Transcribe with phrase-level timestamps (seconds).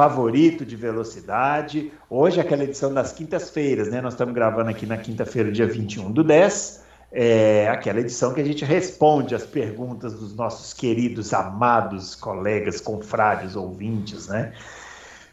[0.00, 1.92] favorito de velocidade.
[2.08, 4.00] Hoje aquela edição das quintas-feiras, né?
[4.00, 6.82] Nós estamos gravando aqui na quinta-feira, dia 21 do 10.
[7.12, 13.54] É aquela edição que a gente responde as perguntas dos nossos queridos, amados colegas, confrades,
[13.54, 14.54] ouvintes, né?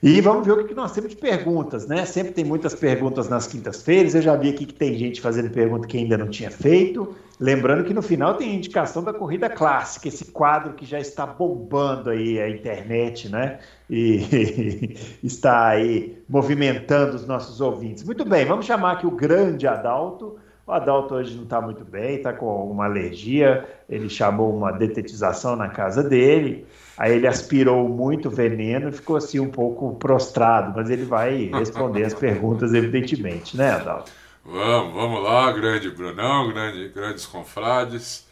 [0.02, 2.06] E vamos ver o que nós temos de perguntas, né?
[2.06, 4.14] Sempre tem muitas perguntas nas quintas-feiras.
[4.14, 7.16] Eu já vi aqui que tem gente fazendo pergunta que ainda não tinha feito.
[7.40, 12.12] Lembrando que no final tem indicação da corrida clássica, esse quadro que já está bombando
[12.12, 13.60] aí a internet, né?
[13.90, 18.04] E está aí movimentando os nossos ouvintes.
[18.04, 20.38] Muito bem, vamos chamar aqui o grande Adalto.
[20.66, 23.66] O Adalto hoje não está muito bem, está com uma alergia.
[23.90, 26.68] Ele chamou uma detetização na casa dele.
[26.98, 32.04] Aí ele aspirou muito veneno e ficou assim um pouco prostrado, mas ele vai responder
[32.04, 34.12] as perguntas, evidentemente, né, Adalto?
[34.44, 38.26] Vamos, vamos lá, grande Brunão, grande, grandes confrades.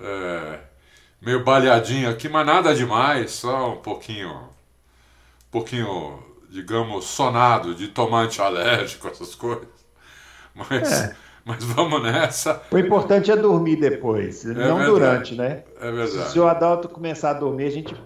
[0.00, 0.58] É,
[1.20, 8.40] meio baleadinho aqui, mas nada demais, só um pouquinho, um pouquinho, digamos, sonado de tomate
[8.40, 9.68] alérgico, essas coisas.
[10.54, 10.92] Mas.
[10.92, 11.27] É.
[11.48, 12.60] Mas vamos nessa.
[12.70, 14.86] O importante é dormir depois, é não verdade.
[14.86, 15.62] durante, né?
[15.80, 16.30] É verdade.
[16.30, 17.96] Se o Adalto começar a dormir, a gente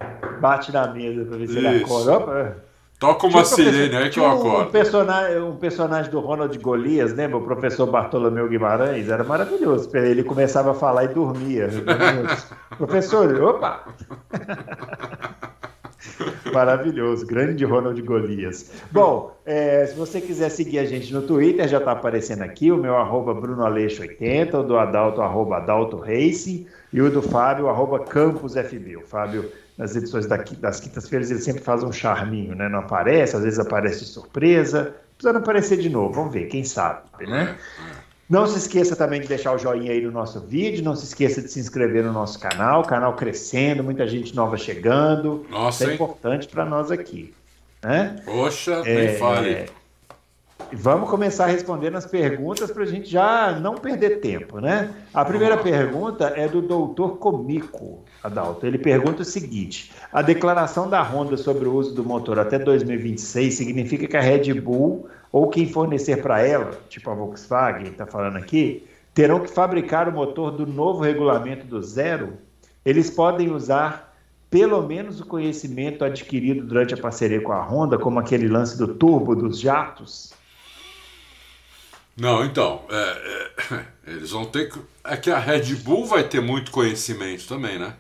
[0.41, 1.67] bate na mesa para ver se Isso.
[1.67, 2.19] ele acorda.
[2.19, 2.57] Opa.
[3.01, 4.69] Toca uma sirene aí que eu acordo.
[4.69, 7.39] Um personagem, um personagem do Ronald Golias, lembra?
[7.39, 9.91] O professor Bartolomeu Guimarães, era maravilhoso.
[9.93, 11.69] Ele começava a falar e dormia.
[12.79, 13.87] professor, opa!
[16.53, 18.71] Maravilhoso, grande Ronald Golias.
[18.91, 22.77] Bom, é, se você quiser seguir a gente no Twitter, já está aparecendo aqui, o
[22.77, 28.97] meu arroba BrunoAleixo80, o do Adalto, arroba Adalto Racing, e o do Fábio, arroba CampusFB.
[28.97, 32.69] O Fábio, nas edições das quintas-feiras, ele sempre faz um charminho, né?
[32.69, 37.03] Não aparece, às vezes aparece de surpresa, precisa aparecer de novo, vamos ver, quem sabe,
[37.27, 37.57] né?
[38.29, 41.43] Não se esqueça também de deixar o joinha aí no nosso vídeo, não se esqueça
[41.43, 45.45] de se inscrever no nosso canal, canal crescendo, muita gente nova chegando.
[45.51, 47.35] Nossa, Isso é importante para nós aqui.
[47.83, 48.17] Né?
[48.25, 49.67] Poxa, é, nem fale.
[50.73, 54.91] Vamos começar respondendo as perguntas para a gente já não perder tempo, né?
[55.13, 58.65] A primeira pergunta é do doutor Comico, Adalto.
[58.65, 63.55] Ele pergunta o seguinte: a declaração da Honda sobre o uso do motor até 2026
[63.55, 68.37] significa que a Red Bull ou quem fornecer para ela, tipo a Volkswagen está falando
[68.37, 72.35] aqui, terão que fabricar o motor do novo regulamento do zero,
[72.85, 74.15] eles podem usar
[74.51, 78.87] pelo menos o conhecimento adquirido durante a parceria com a Honda, como aquele lance do
[78.87, 80.35] turbo dos jatos?
[82.15, 84.79] Não, então, é, é, eles vão ter que.
[85.03, 87.97] É que a Red Bull vai ter muito conhecimento também, né?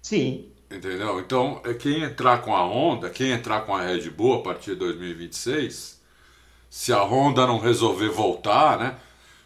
[0.00, 0.51] Sim.
[0.72, 1.20] Entendeu?
[1.20, 4.70] Então, é quem entrar com a Honda, quem entrar com a Red Bull a partir
[4.70, 6.00] de 2026,
[6.70, 8.94] se a Honda não resolver voltar, né?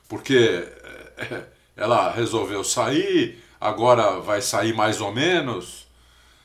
[0.09, 0.69] Porque
[1.19, 1.43] é,
[1.77, 5.87] ela resolveu sair, agora vai sair mais ou menos,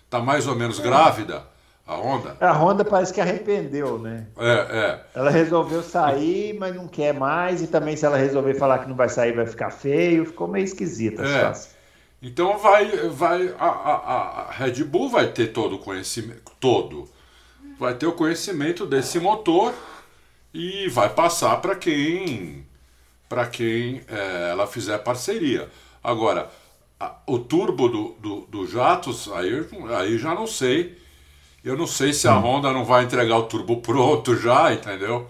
[0.09, 1.44] tá mais ou menos grávida
[1.86, 2.38] a Honda.
[2.40, 4.25] A Honda parece que arrependeu, né?
[4.38, 5.02] É, é.
[5.13, 8.96] Ela resolveu sair, mas não quer mais, e também se ela resolver falar que não
[8.96, 11.34] vai sair vai ficar feio, ficou meio esquisita a é.
[11.34, 11.81] situação.
[12.21, 17.09] Então vai, vai a, a, a, Red Bull vai ter todo o conhecimento, todo,
[17.79, 19.73] vai ter o conhecimento desse motor
[20.53, 22.63] e vai passar para quem,
[23.27, 25.67] para quem é, ela fizer parceria.
[26.03, 26.51] Agora,
[26.99, 29.67] a, o turbo do, do, do Jatos, aí,
[29.97, 30.99] aí já não sei.
[31.63, 32.41] Eu não sei se a hum.
[32.41, 35.27] Honda não vai entregar o turbo pronto já, entendeu?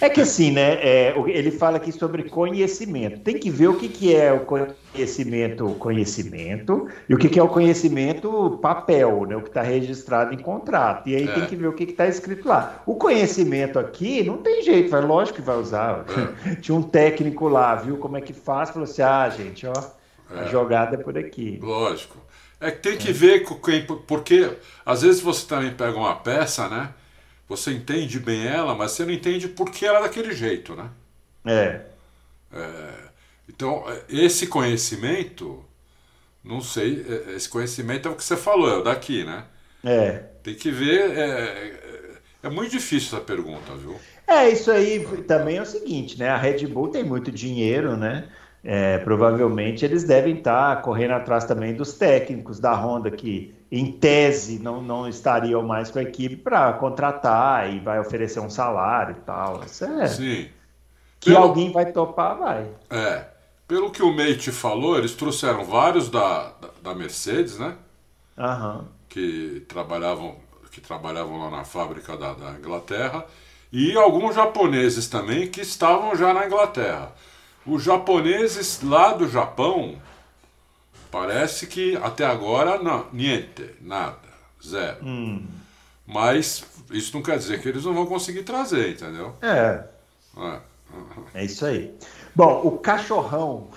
[0.00, 0.74] É que assim, né?
[0.82, 3.20] É, ele fala aqui sobre conhecimento.
[3.20, 7.42] Tem que ver o que, que é o conhecimento, conhecimento, e o que, que é
[7.42, 9.36] o conhecimento papel, né?
[9.36, 11.08] O que está registrado em contrato.
[11.08, 11.32] E aí é.
[11.32, 12.82] tem que ver o que está escrito lá.
[12.86, 16.04] O conhecimento aqui não tem jeito, vai, lógico que vai usar.
[16.44, 16.56] É.
[16.60, 19.74] Tinha um técnico lá, viu como é que faz, falou assim: ah, gente, ó,
[20.28, 20.48] a é.
[20.48, 21.60] jogada é por aqui.
[21.62, 22.16] Lógico.
[22.60, 23.86] É que tem que ver com quem.
[23.86, 24.50] Porque
[24.84, 26.88] às vezes você também pega uma peça, né?
[27.48, 30.90] Você entende bem ela, mas você não entende por que ela é daquele jeito, né?
[31.46, 31.80] É.
[32.52, 33.08] é
[33.48, 35.64] então, esse conhecimento,
[36.44, 39.44] não sei, é, esse conhecimento é o que você falou, é o daqui, né?
[39.82, 40.22] É.
[40.42, 41.16] Tem que ver.
[41.16, 43.96] É, é, é muito difícil essa pergunta, viu?
[44.26, 46.28] É, isso aí também é o seguinte, né?
[46.28, 48.28] A Red Bull tem muito dinheiro, né?
[48.62, 54.58] É, provavelmente eles devem estar correndo atrás também dos técnicos da Honda que em tese,
[54.58, 59.20] não, não estariam mais com a equipe para contratar e vai oferecer um salário e
[59.20, 59.62] tal.
[59.64, 60.06] Isso é.
[60.06, 60.48] Sim.
[61.20, 61.44] Que Pelo...
[61.44, 62.66] alguém vai topar, vai.
[62.88, 63.26] É.
[63.66, 67.76] Pelo que o Mate falou, eles trouxeram vários da, da, da Mercedes, né?
[68.38, 68.84] Uhum.
[69.08, 70.36] Que trabalhavam
[70.70, 73.24] que trabalhavam lá na fábrica da, da Inglaterra
[73.72, 77.12] e alguns japoneses também que estavam já na Inglaterra.
[77.66, 79.96] Os japoneses lá do Japão
[81.10, 84.18] parece que até agora não, niente, nada,
[84.66, 85.04] zero.
[85.04, 85.46] Hum.
[86.06, 89.34] Mas isso não quer dizer que eles não vão conseguir trazer, entendeu?
[89.42, 89.84] É.
[90.38, 90.60] É,
[91.34, 91.94] é isso aí.
[92.34, 93.68] Bom, o cachorrão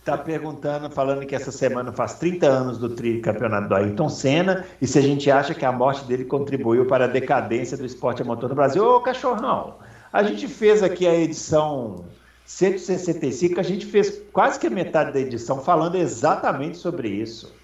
[0.00, 4.86] está perguntando, falando que essa semana faz 30 anos do tricampeonato do Ayrton Senna e
[4.86, 8.24] se a gente acha que a morte dele contribuiu para a decadência do esporte a
[8.24, 8.84] motor no Brasil.
[8.84, 9.76] Ô, cachorrão,
[10.12, 12.04] a gente fez aqui a edição
[12.48, 17.54] 165, a gente fez quase que a metade da edição falando exatamente sobre isso.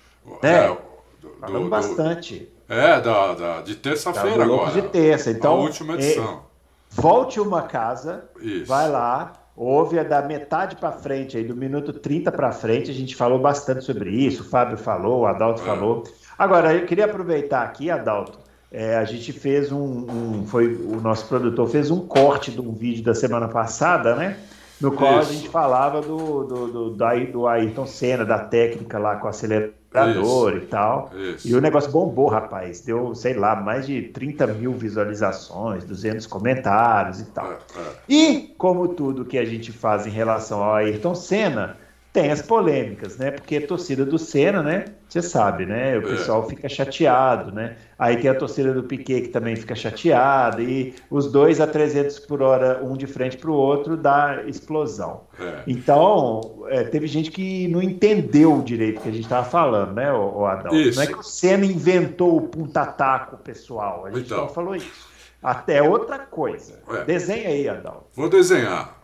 [0.42, 0.66] Né?
[0.66, 0.78] É,
[1.22, 2.52] do, Falamos do, bastante.
[2.69, 4.72] É, da, da de terça-feira agora.
[4.72, 5.54] De terça, então.
[5.54, 6.34] A última edição.
[6.34, 8.66] É, volte uma casa, isso.
[8.66, 12.94] vai lá, Houve a da metade para frente, aí do minuto 30 para frente, a
[12.94, 15.64] gente falou bastante sobre isso, o Fábio falou, o Adalto é.
[15.64, 16.02] falou.
[16.36, 18.40] Agora, eu queria aproveitar aqui, Adalto,
[18.72, 22.75] é, a gente fez um, um, foi o nosso produtor fez um corte de um
[22.75, 24.36] vídeo da semana passada, né?
[24.81, 25.31] No qual Isso.
[25.31, 29.31] a gente falava do, do, do, do, do Ayrton Senna, da técnica lá com o
[29.31, 30.56] acelerador Isso.
[30.56, 31.11] e tal.
[31.15, 31.49] Isso.
[31.49, 32.81] E o negócio bombou, rapaz.
[32.81, 37.53] Deu, sei lá, mais de 30 mil visualizações, 200 comentários e tal.
[37.53, 37.93] É, é.
[38.09, 41.77] E, como tudo que a gente faz em relação ao Ayrton Senna,
[42.14, 43.32] tem as polêmicas, né?
[43.32, 44.84] Porque a torcida do Senna, né?
[45.08, 45.99] Você sabe, né?
[45.99, 46.11] O é.
[46.12, 47.76] pessoal fica chateado, né?
[47.99, 52.20] Aí tem a torcida do Piquet que também fica chateada e os dois a 300
[52.20, 55.22] por hora, um de frente para o outro, dá explosão.
[55.40, 55.64] É.
[55.66, 60.12] Então, é, teve gente que não entendeu direito o que a gente estava falando, né,
[60.12, 60.72] o, Adão?
[60.72, 60.96] Isso.
[60.96, 64.43] Não é que o Senna inventou o punta-taco pessoal, a gente então.
[64.43, 65.08] não falou isso.
[65.43, 66.81] Até outra coisa.
[66.88, 67.05] É.
[67.05, 68.05] Desenha aí, Adão.
[68.14, 69.04] Vou desenhar.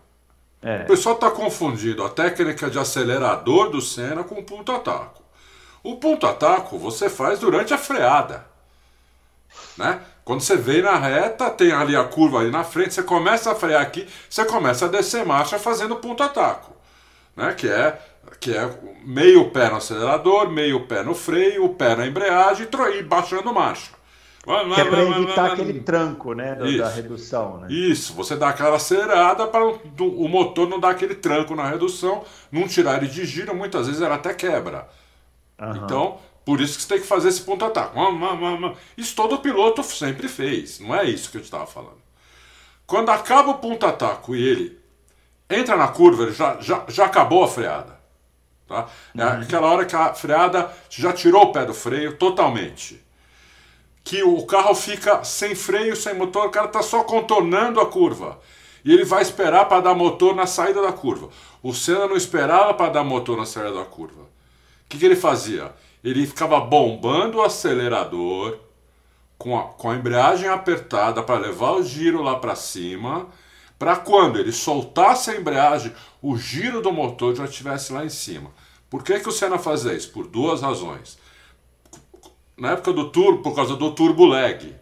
[0.62, 0.82] É.
[0.82, 5.22] O pessoal está confundindo a técnica de acelerador do Senna com o ponto-ataco.
[5.82, 8.44] O ponto-ataco você faz durante a freada.
[9.76, 10.00] Né?
[10.24, 13.54] Quando você vem na reta, tem ali a curva ali na frente, você começa a
[13.54, 16.76] frear aqui, você começa a descer marcha fazendo ponto-ataco.
[17.34, 17.54] Né?
[17.54, 17.98] Que, é,
[18.38, 18.70] que é
[19.02, 22.68] meio pé no acelerador, meio pé no freio, o pé na embreagem
[22.98, 23.99] e baixando marcha.
[24.74, 27.68] Que é para evitar aquele tranco, né, da, da, redução, né?
[27.70, 32.66] Isso, você dá aquela acelerada para o motor não dar aquele tranco na redução, não
[32.66, 34.88] tirar ele de giro, muitas vezes ela até quebra.
[35.60, 35.76] Uhum.
[35.76, 37.96] Então, por isso que você tem que fazer esse ponto ataque.
[38.96, 42.00] Isso todo piloto sempre fez, não é isso que eu estava falando.
[42.86, 44.80] Quando acaba o ponto ataque e ele
[45.48, 48.00] entra na curva, ele já, já, já acabou a freada.
[48.66, 48.88] Tá?
[49.16, 49.40] É uhum.
[49.42, 53.00] aquela hora que a freada já tirou o pé do freio totalmente
[54.02, 58.38] que o carro fica sem freio, sem motor, o cara está só contornando a curva.
[58.84, 61.28] E ele vai esperar para dar motor na saída da curva.
[61.62, 64.22] O Senna não esperava para dar motor na saída da curva.
[64.22, 64.26] O
[64.88, 65.72] que, que ele fazia?
[66.02, 68.58] Ele ficava bombando o acelerador
[69.36, 73.28] com a, com a embreagem apertada para levar o giro lá para cima,
[73.78, 75.92] para quando ele soltasse a embreagem,
[76.22, 78.50] o giro do motor já estivesse lá em cima.
[78.88, 80.10] Por que, que o Senna fazia isso?
[80.10, 81.19] Por duas razões
[82.60, 84.76] na época do turbo, por causa do turbo lag.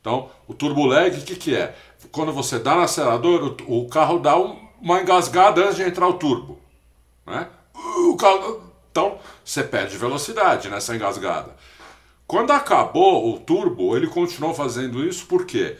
[0.00, 1.74] Então, o turbo lag, o que, que é?
[2.12, 6.06] Quando você dá no acelerador, o, o carro dá um, uma engasgada antes de entrar
[6.06, 6.60] o turbo.
[7.26, 7.48] Né?
[7.74, 8.62] O carro,
[8.92, 11.56] então, você perde velocidade nessa engasgada.
[12.28, 15.76] Quando acabou o turbo, ele continuou fazendo isso porque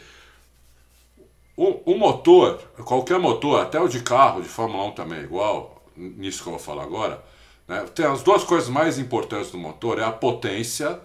[1.55, 5.81] o, o motor, qualquer motor, até o de carro, de Fórmula 1 também é igual,
[5.95, 7.23] nisso que eu vou falar agora,
[7.67, 7.85] né?
[7.95, 10.99] tem as duas coisas mais importantes do motor, é a potência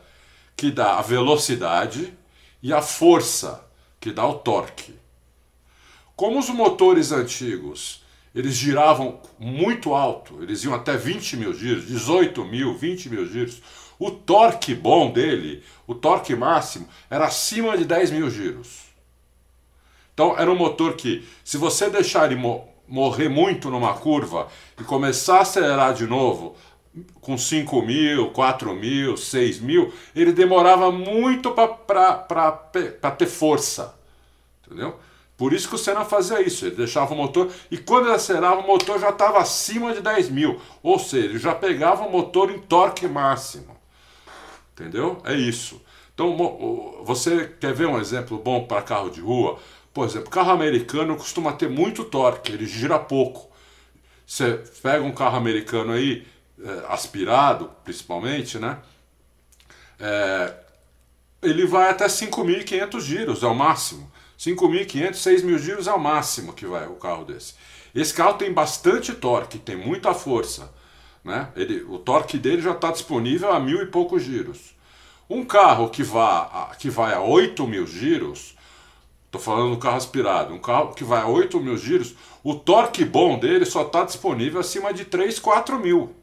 [0.57, 2.13] que dá a velocidade,
[2.63, 3.65] e a força,
[4.01, 4.95] que dá o torque.
[6.15, 8.03] Como os motores antigos
[8.35, 13.61] eles giravam muito alto, eles iam até 20 mil giros, 18 mil, 20 mil giros,
[13.99, 18.85] o torque bom dele, o torque máximo, era acima de 10 mil giros.
[20.15, 24.85] Então era um motor que, se você deixar ele mo morrer muito numa curva e
[24.85, 26.57] começar a acelerar de novo,
[27.21, 33.95] com 5 mil, 4 mil, 6 mil, ele demorava muito para ter força.
[34.67, 34.99] Entendeu?
[35.37, 38.61] Por isso que o Senna fazia isso, ele deixava o motor e quando ele acelerava
[38.61, 42.51] o motor já estava acima de 10 mil, ou seja, ele já pegava o motor
[42.51, 43.77] em torque máximo.
[44.73, 45.21] Entendeu?
[45.25, 45.81] É isso.
[46.15, 46.37] Então,
[47.05, 49.59] você quer ver um exemplo bom para carro de rua?
[49.93, 53.51] Por exemplo, carro americano costuma ter muito torque, ele gira pouco.
[54.27, 56.27] Você pega um carro americano aí,
[56.89, 58.79] aspirado, principalmente, né?
[60.03, 60.53] é,
[61.41, 64.11] ele vai até 5.500 giros, é o máximo.
[64.39, 67.55] 5.500, 6.000 giros é o máximo que vai o carro desse.
[67.95, 70.73] Esse carro tem bastante torque, tem muita força.
[71.23, 71.49] Né?
[71.55, 74.75] Ele, o torque dele já está disponível a mil e poucos giros.
[75.31, 78.57] Um carro que, vá, que vai a 8 mil giros,
[79.27, 83.05] estou falando do carro aspirado, um carro que vai a 8 mil giros, o torque
[83.05, 86.22] bom dele só está disponível acima de 3, 4 mil.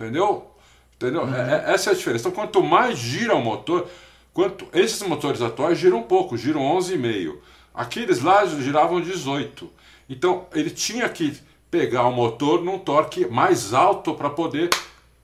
[0.00, 0.50] Entendeu?
[0.96, 1.22] Entendeu?
[1.24, 1.34] Uhum.
[1.34, 2.26] É, é, essa é a diferença.
[2.26, 3.86] Então, quanto mais gira o motor,
[4.32, 7.36] quanto esses motores atuais giram pouco, giram 11,5.
[7.74, 9.70] Aqueles lá giravam 18.
[10.08, 11.38] Então, ele tinha que
[11.70, 14.70] pegar o motor num torque mais alto para poder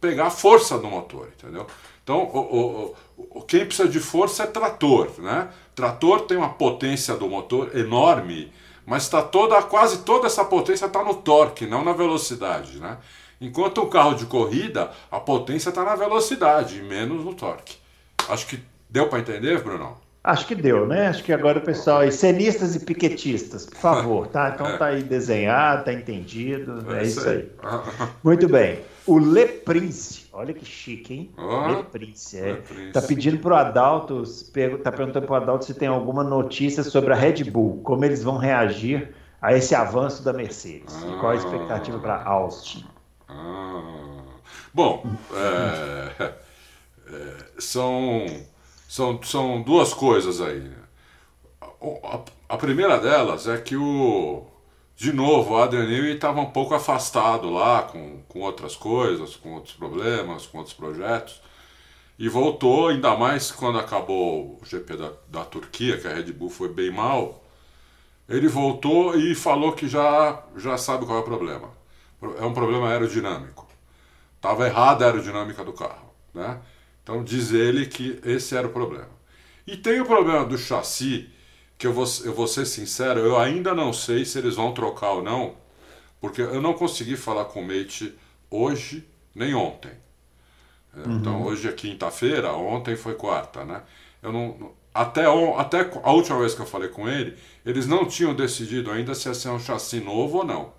[0.00, 1.66] pegar a força do motor, entendeu?
[2.04, 5.48] Então, o, o, o, quem precisa de força é trator, né?
[5.74, 8.52] Trator tem uma potência do motor enorme,
[8.84, 12.98] mas está toda, quase toda essa potência está no torque, não na velocidade, né?
[13.40, 17.76] Enquanto o carro de corrida, a potência está na velocidade, menos no torque.
[18.28, 19.96] Acho que deu para entender, Bruno?
[20.26, 21.06] Acho que deu, né?
[21.06, 24.50] Acho que agora o pessoal aí, cenistas e piquetistas, por favor, tá?
[24.52, 27.48] Então tá aí desenhado, tá entendido, é, é isso aí.
[28.24, 28.80] Muito bem.
[29.06, 31.30] O Le Prince, olha que chique, hein?
[31.38, 32.54] Oh, Le Prince, é.
[32.54, 32.92] Le Prince.
[32.92, 34.24] Tá pedindo pro Adalto,
[34.82, 38.36] tá perguntando pro Adalto se tem alguma notícia sobre a Red Bull, como eles vão
[38.36, 42.84] reagir a esse avanço da Mercedes ah, e qual a expectativa para Austin.
[43.28, 44.22] Ah,
[44.72, 46.34] bom, é,
[47.08, 48.26] é, são
[48.88, 50.72] são, são duas coisas aí.
[52.04, 54.46] A, a primeira delas é que o.
[54.96, 59.54] De novo, o Adrian Newey estava um pouco afastado lá com, com outras coisas, com
[59.54, 61.42] outros problemas, com outros projetos.
[62.18, 66.48] E voltou, ainda mais quando acabou o GP da, da Turquia, que a Red Bull
[66.50, 67.44] foi bem mal.
[68.28, 71.70] Ele voltou e falou que já, já sabe qual é o problema.
[72.38, 73.66] É um problema aerodinâmico.
[74.36, 76.12] Estava errada a aerodinâmica do carro.
[76.32, 76.60] Né?
[77.02, 79.16] Então diz ele que esse era o problema.
[79.66, 81.28] E tem o problema do chassi,
[81.76, 85.12] que eu vou, eu vou ser sincero, eu ainda não sei se eles vão trocar
[85.12, 85.56] ou não,
[86.20, 88.14] porque eu não consegui falar com o Mate
[88.50, 89.92] hoje nem ontem.
[90.96, 91.16] É, uhum.
[91.16, 93.82] Então hoje é quinta-feira, ontem foi quarta, né?
[94.22, 95.24] Eu não, até,
[95.58, 99.28] até a última vez que eu falei com ele, eles não tinham decidido ainda se
[99.28, 100.72] ia ser um chassi novo ou não.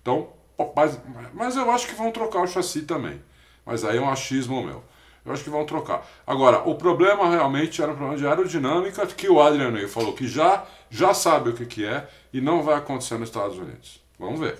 [0.00, 0.28] Então,
[0.74, 1.00] mas,
[1.34, 3.20] mas eu acho que vão trocar o chassi também.
[3.64, 4.82] Mas aí é um achismo meu.
[5.24, 6.06] Eu acho que vão trocar.
[6.24, 10.28] Agora, o problema realmente era um problema de aerodinâmica que o Adriano aí falou que
[10.28, 14.00] já, já sabe o que, que é e não vai acontecer nos Estados Unidos.
[14.18, 14.56] Vamos ver.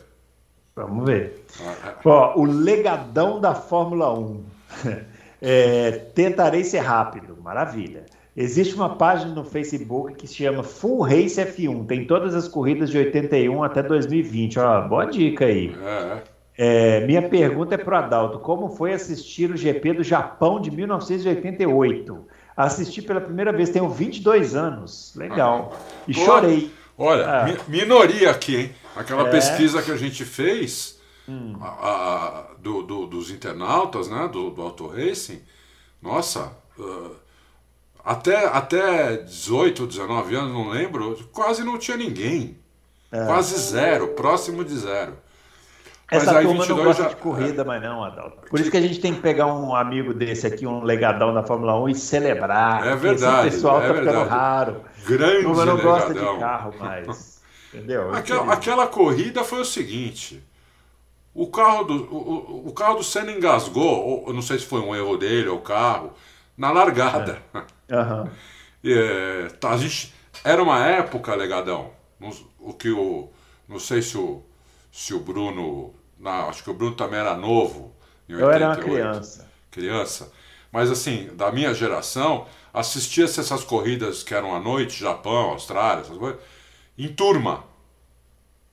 [0.74, 1.46] Vamos ver.
[1.60, 1.94] Ah, é.
[2.04, 4.44] Ó, o legadão da Fórmula 1.
[5.40, 7.38] é, tentarei ser rápido.
[7.40, 8.04] Maravilha.
[8.36, 11.86] Existe uma página no Facebook que se chama Full Race F1.
[11.86, 14.58] Tem todas as corridas de 81 até 2020.
[14.58, 15.74] Ó, boa dica aí.
[15.82, 16.22] É.
[16.58, 17.06] é.
[17.06, 22.26] Minha pergunta é para o Adalto: como foi assistir o GP do Japão de 1988?
[22.54, 25.14] Assisti pela primeira vez, tenho 22 anos.
[25.16, 25.74] Legal.
[26.06, 26.70] E Pô, chorei.
[26.98, 27.56] Olha, ah.
[27.68, 28.70] minoria aqui, hein?
[28.94, 29.30] Aquela é.
[29.30, 31.56] pesquisa que a gente fez hum.
[31.60, 34.28] a, a, do, do, dos internautas, né?
[34.30, 35.40] Do, do Auto Racing.
[36.02, 37.10] Nossa, uh,
[38.06, 42.56] até, até 18, 19 anos, não lembro, quase não tinha ninguém.
[43.10, 43.26] É.
[43.26, 45.14] Quase zero, próximo de zero.
[46.08, 47.08] Essa turma não gosta já...
[47.08, 48.48] de corrida, mas não, Adalto.
[48.48, 51.42] Por isso que a gente tem que pegar um amigo desse aqui, um legadão da
[51.42, 52.86] Fórmula 1 e celebrar.
[52.86, 53.48] É verdade.
[53.48, 54.84] Esse pessoal é tá ficando raro.
[55.04, 57.42] Grande turma não gosta de carro mais.
[57.74, 58.14] Entendeu?
[58.14, 60.40] Aquela, aquela, corrida foi o seguinte.
[61.34, 64.94] O carro do, o, o carro do Senna engasgou, ou, não sei se foi um
[64.94, 66.12] erro dele ou o carro,
[66.56, 67.42] na largada.
[67.52, 67.62] É.
[67.90, 68.30] Uhum.
[68.84, 70.14] É, tá, a gente,
[70.44, 71.90] era uma época, legadão,
[72.58, 73.30] o que o.
[73.68, 74.44] Não sei se o
[74.96, 75.94] se o Bruno.
[76.18, 77.94] Não, acho que o Bruno também era novo.
[78.26, 79.50] Em 88, Eu era uma criança.
[79.70, 80.32] Criança.
[80.72, 86.16] Mas assim, da minha geração, assistia-se essas corridas que eram à noite, Japão, Austrália, essas
[86.16, 86.40] coisas,
[86.96, 87.64] em turma.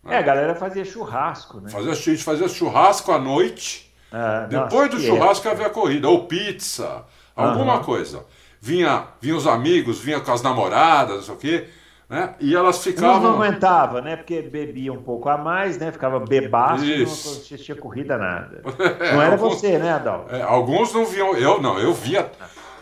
[0.02, 0.16] Né?
[0.16, 1.70] É, a galera fazia churrasco, né?
[1.70, 3.94] Fazia, a gente fazia churrasco à noite.
[4.10, 5.52] É, Depois nossa, do churrasco é.
[5.52, 7.04] havia corrida, ou pizza,
[7.36, 7.84] alguma uhum.
[7.84, 8.26] coisa.
[8.66, 11.68] Vinha, vinha os amigos, vinha com as namoradas, não sei o quê.
[12.10, 12.34] Né?
[12.40, 13.20] E elas ficavam.
[13.22, 14.16] não aguentava, né?
[14.16, 15.92] Porque bebia um pouco a mais, né?
[15.92, 18.62] Ficava bebaço não assistia corrida nada.
[19.02, 20.28] É, não era alguns, você, né, Adal?
[20.30, 21.36] É, alguns não viam.
[21.36, 22.32] Eu não, eu via.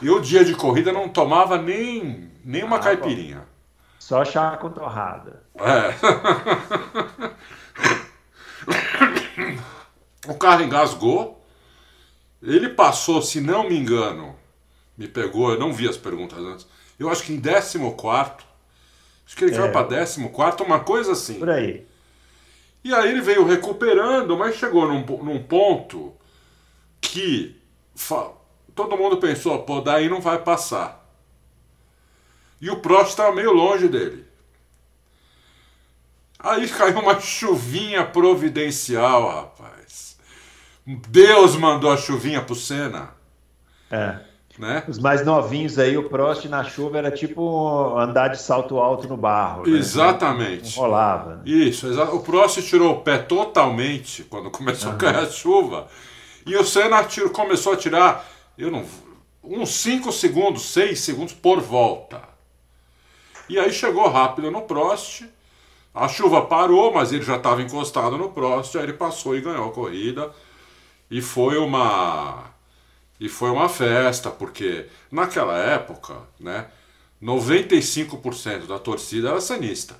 [0.03, 3.37] Eu, dia de corrida, não tomava nem, nem uma ah, caipirinha.
[3.37, 3.45] Bom.
[3.97, 5.41] Só chá com torrada.
[5.55, 5.95] É.
[10.29, 11.43] o carro engasgou.
[12.39, 14.35] Ele passou, se não me engano,
[15.01, 16.67] me pegou, eu não vi as perguntas antes.
[16.99, 17.79] Eu acho que em 14
[19.25, 19.71] Acho que ele caiu é.
[19.71, 21.39] para 14, uma coisa assim.
[21.39, 21.87] Por aí.
[22.83, 26.13] E aí ele veio recuperando, mas chegou num, num ponto
[26.99, 27.59] que
[28.75, 30.99] todo mundo pensou, pô, daí não vai passar.
[32.59, 34.25] E o Prost estava meio longe dele.
[36.37, 40.17] Aí caiu uma chuvinha providencial, rapaz.
[40.85, 43.15] Deus mandou a chuvinha pro Senna.
[43.89, 44.30] É.
[44.61, 44.83] Né?
[44.87, 49.17] Os mais novinhos aí, o Prost na chuva era tipo andar de salto alto no
[49.17, 49.65] barro.
[49.65, 49.75] Né?
[49.79, 50.77] Exatamente.
[50.77, 51.37] Não rolava.
[51.37, 51.41] Né?
[51.45, 54.97] Isso, o Prost tirou o pé totalmente quando começou uhum.
[54.97, 55.87] a cair a chuva.
[56.45, 58.23] E o Senna tiro, começou a tirar,
[58.55, 58.85] eu não,
[59.43, 62.21] uns 5 segundos, 6 segundos por volta.
[63.49, 65.23] E aí chegou rápido no Prost.
[65.91, 69.69] A chuva parou, mas ele já estava encostado no Prost, aí ele passou e ganhou
[69.69, 70.31] a corrida.
[71.09, 72.50] E foi uma
[73.21, 76.65] e foi uma festa, porque naquela época, né,
[77.21, 79.95] 95% da torcida era cenista.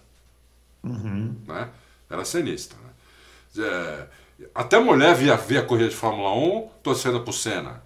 [0.84, 1.36] Uhum.
[1.48, 1.70] Né?
[2.10, 2.76] Era cenista.
[2.76, 3.64] Né?
[3.64, 4.08] É,
[4.56, 7.84] até mulher via, via corrida de Fórmula 1 torcendo por Senna.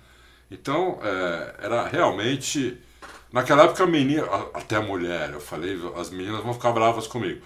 [0.50, 2.82] Então, é, era realmente.
[3.30, 7.42] Naquela época, a menina, até mulher, eu falei, as meninas vão ficar bravas comigo.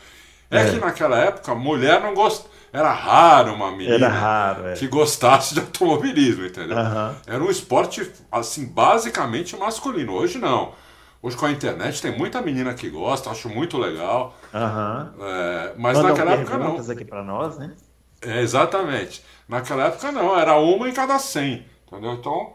[0.51, 0.71] É, é.
[0.71, 4.73] que naquela época, mulher não gostava era raro uma menina raro, é.
[4.73, 6.77] que gostasse de automobilismo, entendeu?
[6.77, 7.15] Uhum.
[7.25, 10.13] Era um esporte, assim, basicamente masculino.
[10.13, 10.73] Hoje não.
[11.21, 14.35] Hoje com a internet tem muita menina que gosta, acho muito legal.
[14.53, 15.25] Uhum.
[15.25, 16.77] É, mas Mandam naquela época não.
[16.77, 17.73] aqui para nós, né?
[18.21, 19.23] É, exatamente.
[19.47, 22.13] Naquela época não, era uma em cada cem, entendeu?
[22.13, 22.53] Então.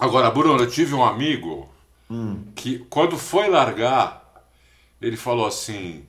[0.00, 1.68] Agora, Bruno, eu tive um amigo
[2.10, 2.44] hum.
[2.54, 4.22] que quando foi largar,
[5.00, 6.06] ele falou assim: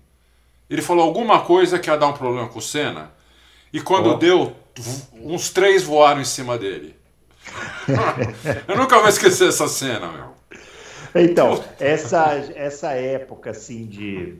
[0.69, 3.11] ele falou alguma coisa que ia dar um problema com o Senna.
[3.71, 4.15] E quando oh.
[4.15, 4.55] deu,
[5.13, 6.95] uns três voaram em cima dele.
[8.67, 10.33] Eu nunca vou esquecer essa cena, meu.
[11.15, 14.35] Então, essa, essa época assim de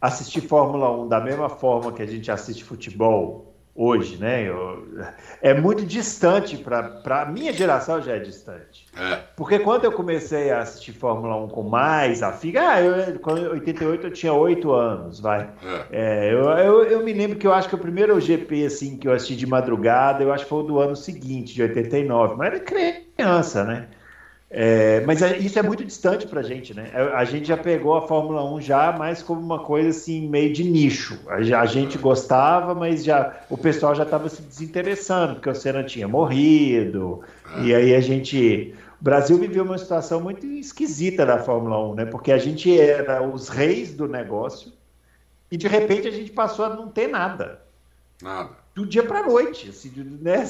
[0.00, 4.48] assistir Fórmula 1 da mesma forma que a gente assiste futebol, hoje, né?
[4.48, 4.86] Eu,
[5.40, 8.86] é muito distante para a minha geração já é distante.
[8.96, 9.20] É.
[9.36, 13.48] Porque quando eu comecei a assistir Fórmula 1 com mais afinco, ah, eu, quando em
[13.48, 15.48] 88 eu tinha 8 anos, vai.
[15.64, 15.86] É.
[15.90, 19.08] É, eu, eu, eu, me lembro que eu acho que o primeiro GP assim que
[19.08, 22.46] eu assisti de madrugada, eu acho que foi o do ano seguinte, de 89, mas
[22.48, 23.88] era criança, né?
[24.52, 26.90] É, mas é, isso é muito distante para a gente, né?
[26.92, 30.52] É, a gente já pegou a Fórmula 1 já mais como uma coisa assim, meio
[30.52, 31.20] de nicho.
[31.28, 36.08] A, gente gostava, mas já o pessoal já estava se desinteressando, porque o Senna tinha
[36.08, 37.22] morrido.
[37.62, 38.74] E aí a gente.
[39.00, 42.04] O Brasil viveu uma situação muito esquisita da Fórmula 1, né?
[42.06, 44.72] Porque a gente era os reis do negócio
[45.50, 47.62] e de repente a gente passou a não ter nada.
[48.20, 49.68] Nada do dia para noite.
[49.68, 50.48] Assim, né?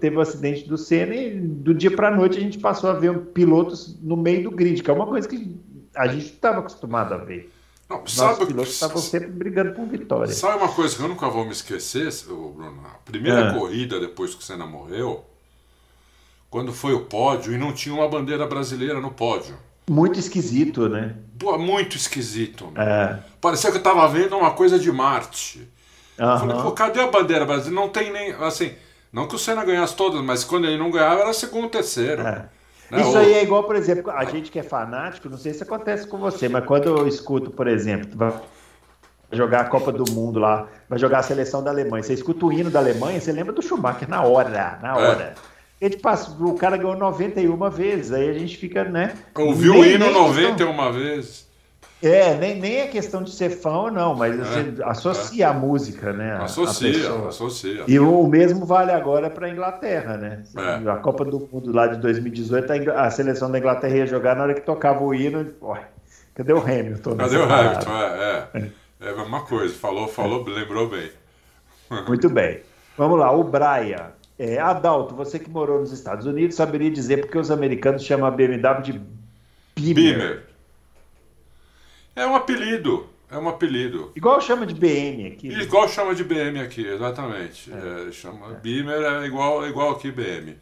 [0.00, 2.92] Teve o um acidente do Senna e do dia para noite a gente passou a
[2.92, 5.56] ver pilotos no meio do grid, que é uma coisa que
[5.94, 7.52] a gente estava acostumado a ver.
[7.88, 10.32] Não, Nossos sabe, pilotos estavam sempre brigando por vitória.
[10.32, 12.80] Sabe uma coisa que eu nunca vou me esquecer, Bruno?
[12.86, 13.58] A primeira é.
[13.58, 15.24] corrida depois que o Senna morreu,
[16.48, 19.56] quando foi o pódio e não tinha uma bandeira brasileira no pódio.
[19.88, 21.16] Muito esquisito, né?
[21.36, 22.72] Pô, muito esquisito.
[22.76, 23.18] É.
[23.40, 25.68] Parecia que eu estava vendo uma coisa de Marte.
[26.20, 26.38] Uhum.
[26.38, 27.80] Falei, pô, cadê a bandeira brasileira?
[27.80, 28.32] Não tem nem.
[28.32, 28.74] Assim,
[29.12, 32.22] não que o Senna ganhasse todas, mas quando ele não ganhava era segundo, terceiro.
[32.22, 32.48] É.
[32.90, 33.00] Né?
[33.00, 36.06] Isso aí é igual, por exemplo, a gente que é fanático, não sei se acontece
[36.06, 38.32] com você, mas quando eu escuto, por exemplo, vai
[39.32, 42.52] jogar a Copa do Mundo lá, vai jogar a seleção da Alemanha, você escuta o
[42.52, 44.92] hino da Alemanha, você lembra do Schumacher na hora, na é.
[44.92, 45.34] hora.
[45.80, 45.86] É.
[45.86, 49.14] Ele passa, o cara ganhou 91 vezes, aí a gente fica, né?
[49.34, 50.92] Ouviu o hino 91 questão...
[50.92, 51.49] vezes.
[52.02, 55.48] É, nem, nem é questão de ser fã ou não, mas é, você associa é.
[55.48, 56.32] a música, né?
[56.36, 57.84] Associa, associa.
[57.86, 60.42] E o mesmo vale agora para a Inglaterra, né?
[60.56, 60.90] É.
[60.90, 64.54] A Copa do Mundo lá de 2018, a seleção da Inglaterra ia jogar na hora
[64.54, 65.46] que tocava o hino.
[66.34, 67.16] cadê o Hamilton?
[67.16, 67.90] Cadê o Hamilton?
[67.92, 68.70] É, é.
[69.00, 71.10] é a mesma coisa, falou, falou, lembrou bem.
[72.08, 72.60] Muito bem.
[72.96, 74.12] Vamos lá, o Brian.
[74.38, 78.30] É, Adalto, você que morou nos Estados Unidos saberia dizer porque os americanos chamam a
[78.30, 79.00] BMW de
[79.76, 79.94] Beamer.
[79.94, 80.49] Beamer.
[82.14, 83.08] É um apelido.
[83.30, 84.10] É um apelido.
[84.16, 85.48] Igual chama de BM aqui.
[85.48, 87.70] Igual chama de BM aqui, exatamente.
[87.72, 88.08] É.
[88.08, 88.54] É, chama, é.
[88.54, 90.56] Beamer é igual, igual aqui BM.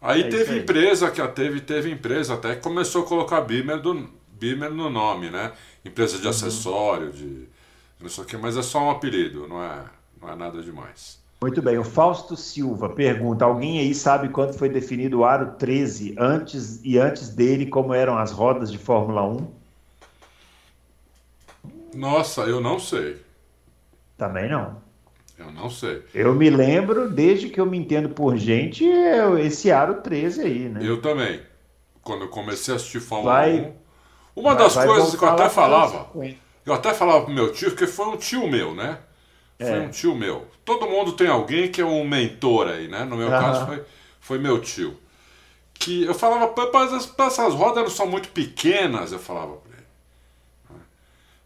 [0.00, 0.58] Aí é teve aí.
[0.60, 5.30] empresa que teve, teve empresa até que começou a colocar Beamer, do, Beamer no nome,
[5.30, 5.52] né?
[5.84, 6.30] Empresa de uhum.
[6.30, 7.48] acessório, de
[7.98, 9.84] não sei o que, mas é só um apelido, não é,
[10.20, 11.18] não é nada demais.
[11.40, 16.14] Muito bem, o Fausto Silva pergunta: alguém aí sabe quando foi definido o aro 13
[16.18, 19.55] antes e antes dele, como eram as rodas de Fórmula 1?
[21.96, 23.16] Nossa, eu não sei.
[24.16, 24.82] Também não.
[25.38, 26.02] Eu não sei.
[26.14, 30.68] Eu me lembro, desde que eu me entendo por gente, é esse Aro 13 aí,
[30.68, 30.80] né?
[30.82, 31.42] Eu também.
[32.02, 33.72] Quando eu comecei a assistir Fórmula vai, 1.
[34.36, 36.10] Uma vai, das vai coisas que eu até falava.
[36.64, 38.98] Eu até falava pro meu tio, porque foi um tio meu, né?
[39.58, 39.80] Foi é.
[39.80, 40.46] um tio meu.
[40.64, 43.04] Todo mundo tem alguém que é um mentor aí, né?
[43.04, 43.84] No meu caso foi,
[44.20, 44.98] foi meu tio.
[45.74, 49.75] que eu falava, mas essas rodas não são muito pequenas, eu falava para ele.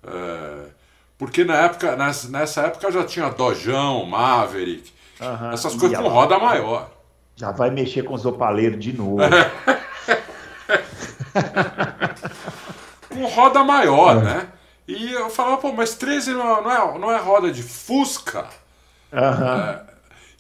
[0.05, 0.67] É,
[1.19, 5.53] porque na época, nessa, época já tinha Dojão, Maverick, uhum.
[5.53, 6.91] essas coisas com roda maior.
[7.37, 9.19] Já vai mexer com os opaleiros de novo.
[13.09, 14.21] com roda maior, é.
[14.21, 14.49] né?
[14.87, 18.47] E eu falava, pô, mas 13 não é, não é, não é roda de Fusca?
[19.13, 19.19] Uhum.
[19.21, 19.83] É,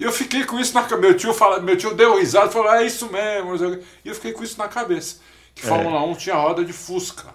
[0.00, 1.00] e eu fiquei com isso na cabeça.
[1.02, 3.54] Meu tio, fala, meu tio deu risada e falou: é isso mesmo.
[4.02, 5.16] E eu fiquei com isso na cabeça.
[5.54, 6.04] Que Fórmula é.
[6.04, 7.26] 1 tinha roda de Fusca.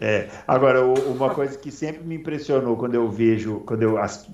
[0.00, 0.28] É.
[0.46, 4.28] Agora, uma coisa que sempre me impressionou quando eu vejo, quando eu, as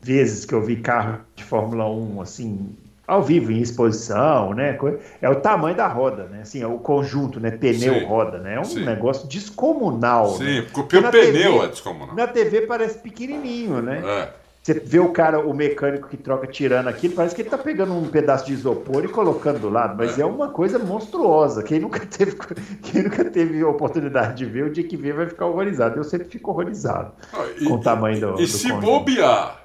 [0.00, 2.76] vezes que eu vi carro de Fórmula 1, assim,
[3.06, 4.78] ao vivo, em exposição, né?
[5.20, 6.42] É o tamanho da roda, né?
[6.42, 7.50] Assim, é o conjunto, né?
[7.50, 8.56] Pneu-roda, né?
[8.56, 8.84] É um Sim.
[8.84, 10.36] negócio descomunal.
[10.36, 10.66] Sim, né?
[10.72, 12.14] porque o pneu TV, é descomunal.
[12.14, 14.02] Na TV parece pequenininho, né?
[14.04, 14.47] É.
[14.68, 17.94] Você vê o cara, o mecânico que troca tirando aquilo, parece que ele tá pegando
[17.94, 21.62] um pedaço de isopor e colocando do lado, mas é, uma coisa monstruosa.
[21.62, 22.36] Quem nunca teve,
[22.84, 25.96] quem nunca teve oportunidade de ver, o dia que vê vai ficar horrorizado.
[25.96, 28.34] Eu sempre fico horrorizado ah, e, com o tamanho do.
[28.34, 29.58] E do se bobear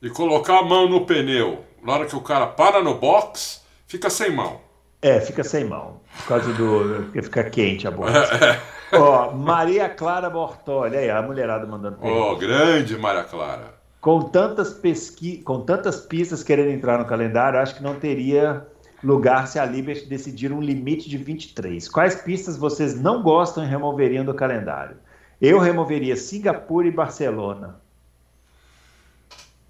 [0.00, 4.08] e colocar a mão no pneu, na hora que o cara para no box, fica
[4.08, 4.62] sem mão.
[5.02, 6.00] É, fica sem mão.
[6.20, 7.02] Por causa do.
[7.04, 8.12] porque fica quente a box.
[8.92, 8.98] É, é.
[8.98, 11.96] Ó, Maria Clara Bortoli, aí, a mulherada mandando.
[12.02, 15.38] Ó, oh, grande Maria Clara com tantas, pesqui...
[15.38, 18.66] com tantas pistas querendo entrar no calendário, acho que não teria
[19.02, 21.88] lugar se a Liberty decidir um limite de 23.
[21.88, 24.96] Quais pistas vocês não gostam e removeriam do calendário?
[25.40, 27.80] Eu removeria Singapura e Barcelona.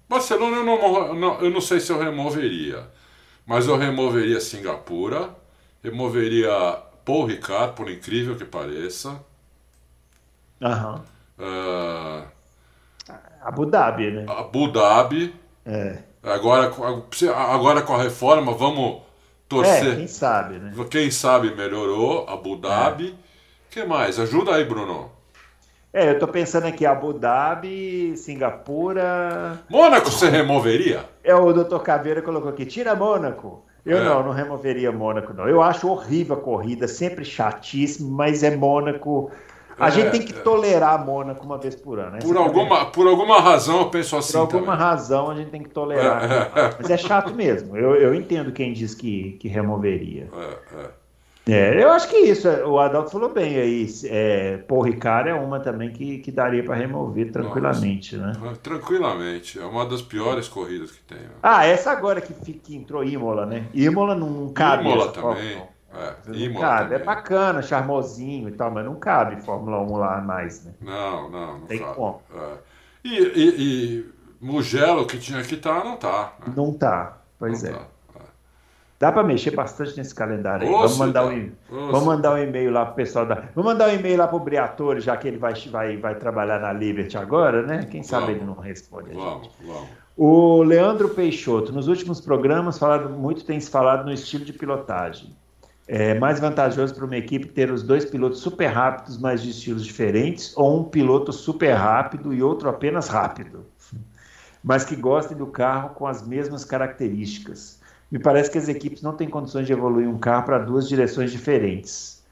[0.09, 2.87] Barcelona eu não, não, eu não sei se eu removeria,
[3.45, 5.29] mas eu removeria Singapura,
[5.83, 6.51] removeria
[7.05, 9.23] Paul Ricard, por incrível que pareça.
[10.59, 11.03] Aham.
[11.37, 11.45] Uhum.
[11.45, 12.32] Uh,
[13.43, 14.25] Abu Dhabi, né?
[14.27, 15.35] Abu Dhabi.
[15.65, 15.97] É.
[16.23, 16.71] Agora,
[17.35, 19.01] agora com a reforma, vamos
[19.49, 19.93] torcer.
[19.93, 20.73] É, quem sabe, né?
[20.89, 23.09] Quem sabe melhorou, Abu Dhabi.
[23.09, 23.13] O é.
[23.69, 24.19] que mais?
[24.19, 25.11] Ajuda aí, Bruno.
[25.91, 29.59] É, eu tô pensando aqui, Abu Dhabi, Singapura.
[29.69, 31.05] Mônaco você removeria?
[31.23, 33.63] É, o doutor Caveira colocou aqui, tira Mônaco.
[33.85, 34.03] Eu é.
[34.03, 35.47] não, não removeria Mônaco, não.
[35.47, 39.29] Eu acho horrível a corrida, sempre chatíssimo, mas é Mônaco.
[39.79, 42.19] A é, gente tem que tolerar Mônaco uma vez por ano.
[42.19, 44.33] Por alguma, por alguma razão eu penso assim.
[44.33, 44.79] Por alguma também.
[44.79, 46.23] razão a gente tem que tolerar.
[46.23, 46.75] É, é.
[46.79, 47.75] Mas é chato mesmo.
[47.75, 50.29] Eu, eu entendo quem diz que, que removeria.
[51.45, 53.85] É, eu acho que isso, o Adalto falou bem aí.
[54.05, 58.53] É, Paul Ricard é uma também que, que daria para remover tranquilamente, Nossa, né?
[58.63, 61.17] Tranquilamente, é uma das piores corridas que tem.
[61.41, 63.65] Ah, essa agora que, que entrou Imola, né?
[63.73, 64.85] Imola não cabe.
[64.85, 65.61] Imola também.
[65.93, 66.95] É, não cabe.
[66.95, 70.73] É bacana, charmosinho e tal, mas não cabe Fórmula 1 lá mais, né?
[70.81, 71.95] Não, não, não Tem cabe.
[71.95, 72.21] como.
[72.35, 72.57] É.
[73.03, 76.33] E, e, e, Mugello, que tinha que estar, tá, não tá.
[76.39, 76.53] Né?
[76.55, 77.73] Não tá, pois não é.
[77.73, 77.79] Tá.
[77.79, 77.93] é.
[78.99, 80.73] Dá para mexer bastante nesse calendário aí.
[80.73, 83.35] Vamos mandar, um, vamos mandar um e-mail lá pro pessoal da.
[83.53, 86.71] Vamos mandar um e-mail lá pro Briatore, já que ele vai, vai, vai trabalhar na
[86.71, 87.85] Liberty agora, né?
[87.91, 89.67] Quem sabe vamos, ele não responde a vamos, gente.
[89.67, 89.89] Vamos.
[90.15, 95.35] O Leandro Peixoto, nos últimos programas, falado, muito tem se falado no estilo de pilotagem.
[95.87, 99.83] É mais vantajoso para uma equipe ter os dois pilotos super rápidos, mas de estilos
[99.85, 103.65] diferentes, ou um piloto super rápido e outro apenas rápido,
[104.63, 107.81] mas que gostem do carro com as mesmas características.
[108.09, 111.31] Me parece que as equipes não têm condições de evoluir um carro para duas direções
[111.31, 112.23] diferentes.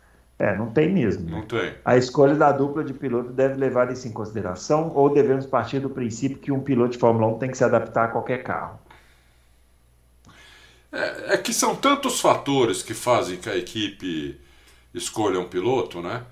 [0.41, 1.29] É, não tem mesmo.
[1.29, 1.73] Não tem.
[1.85, 5.89] A escolha da dupla de piloto deve levar isso em consideração ou devemos partir do
[5.89, 8.79] princípio que um piloto de Fórmula 1 tem que se adaptar a qualquer carro?
[10.91, 14.39] É, é, que são tantos fatores que fazem que a equipe
[14.93, 16.23] escolha um piloto, né?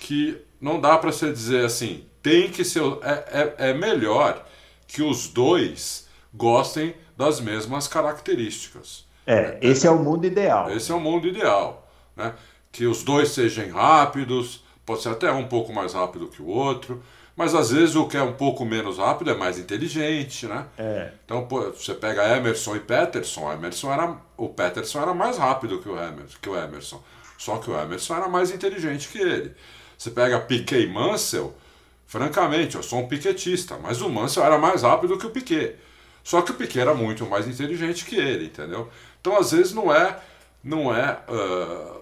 [0.00, 2.82] Que não dá para você dizer assim, tem que ser.
[3.02, 4.46] É, é, é melhor
[4.86, 9.04] que os dois gostem das mesmas características.
[9.26, 10.70] É, esse é o mundo ideal.
[10.70, 11.88] Esse é o mundo ideal.
[12.16, 12.34] Né?
[12.72, 17.02] Que os dois sejam rápidos, pode ser até um pouco mais rápido que o outro,
[17.40, 20.66] mas às vezes o que é um pouco menos rápido é mais inteligente, né?
[20.76, 21.10] É.
[21.24, 25.88] Então pô, você pega Emerson e Peterson, Emerson era, o Peterson era mais rápido que
[25.88, 27.02] o, Emerson, que o Emerson,
[27.38, 29.54] só que o Emerson era mais inteligente que ele.
[29.96, 31.56] Você pega Piquet e Mansell,
[32.06, 35.76] francamente, eu sou um piquetista, mas o Mansell era mais rápido que o Piquet.
[36.22, 38.90] Só que o Piquet era muito mais inteligente que ele, entendeu?
[39.18, 40.14] Então às vezes não é,
[40.62, 42.00] não é uh,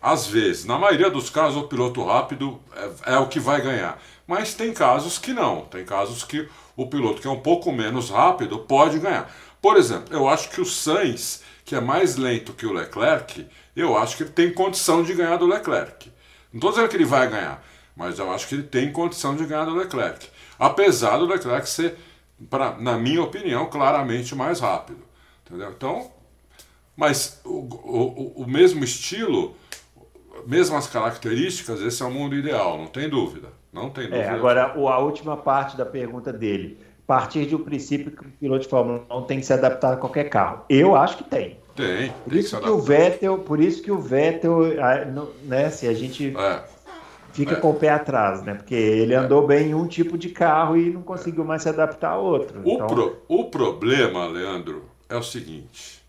[0.00, 2.58] às vezes, na maioria dos casos, o piloto rápido
[3.04, 4.00] é, é, o que vai ganhar.
[4.30, 5.62] Mas tem casos que não.
[5.62, 9.28] Tem casos que o piloto que é um pouco menos rápido pode ganhar.
[9.60, 13.98] Por exemplo, eu acho que o Sainz, que é mais lento que o Leclerc, eu
[13.98, 16.12] acho que ele tem condição de ganhar do Leclerc.
[16.52, 17.60] Não estou dizendo que ele vai ganhar,
[17.96, 20.28] mas eu acho que ele tem condição de ganhar do Leclerc.
[20.56, 21.98] Apesar do Leclerc ser,
[22.48, 25.02] pra, na minha opinião, claramente mais rápido.
[25.44, 25.70] Entendeu?
[25.76, 26.08] Então,
[26.96, 29.56] Mas o, o, o mesmo estilo,
[30.46, 33.58] mesmas características, esse é o mundo ideal, não tem dúvida.
[33.72, 34.24] Não tem é, dúvida.
[34.24, 36.78] É, agora, a última parte da pergunta dele.
[37.06, 39.96] Partir de um princípio que o piloto de Fórmula 1 tem que se adaptar a
[39.96, 40.64] qualquer carro.
[40.68, 41.58] Eu acho que tem.
[41.74, 42.12] Tem.
[42.24, 44.60] Por isso que, que o Vettel, por isso que o Vettel,
[45.44, 46.62] né, se a gente é,
[47.32, 47.56] fica é.
[47.56, 48.54] com o pé atrás, né?
[48.54, 52.10] Porque ele andou bem em um tipo de carro e não conseguiu mais se adaptar
[52.10, 52.60] a outro.
[52.64, 52.86] O, então...
[52.86, 56.02] pro, o problema, Leandro, é o seguinte: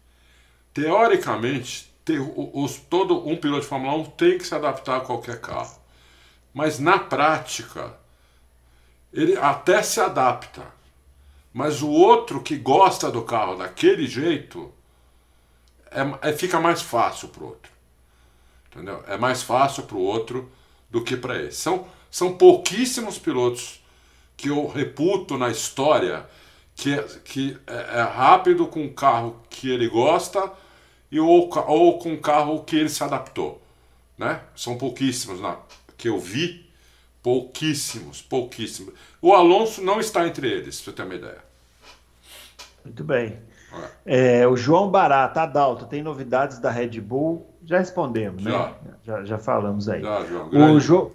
[0.73, 5.39] teoricamente, ter, os, todo um piloto de Fórmula 1 tem que se adaptar a qualquer
[5.39, 5.80] carro.
[6.53, 7.95] Mas na prática,
[9.13, 10.63] ele até se adapta.
[11.53, 14.71] Mas o outro que gosta do carro daquele jeito,
[15.89, 17.71] é, é fica mais fácil para o outro.
[18.67, 19.03] Entendeu?
[19.07, 20.49] É mais fácil para o outro
[20.89, 21.51] do que para ele.
[21.51, 23.81] São, são pouquíssimos pilotos
[24.37, 26.25] que eu reputo na história
[26.75, 30.51] que, é, que é, é rápido com o carro que ele gosta
[31.11, 33.61] e ou, ou com o carro que ele se adaptou.
[34.17, 34.41] Né?
[34.55, 35.57] São pouquíssimos na,
[36.01, 36.67] que eu vi,
[37.21, 38.95] pouquíssimos, pouquíssimos.
[39.21, 41.37] O Alonso não está entre eles, para você ter uma ideia.
[42.83, 43.37] Muito bem.
[44.03, 47.47] É, o João Barata, Adalto, tem novidades da Red Bull?
[47.63, 48.49] Já respondemos, né?
[48.49, 48.65] já.
[48.83, 48.93] né?
[49.05, 50.01] Já, já falamos aí.
[50.01, 50.75] Já, João.
[50.75, 51.11] O jo...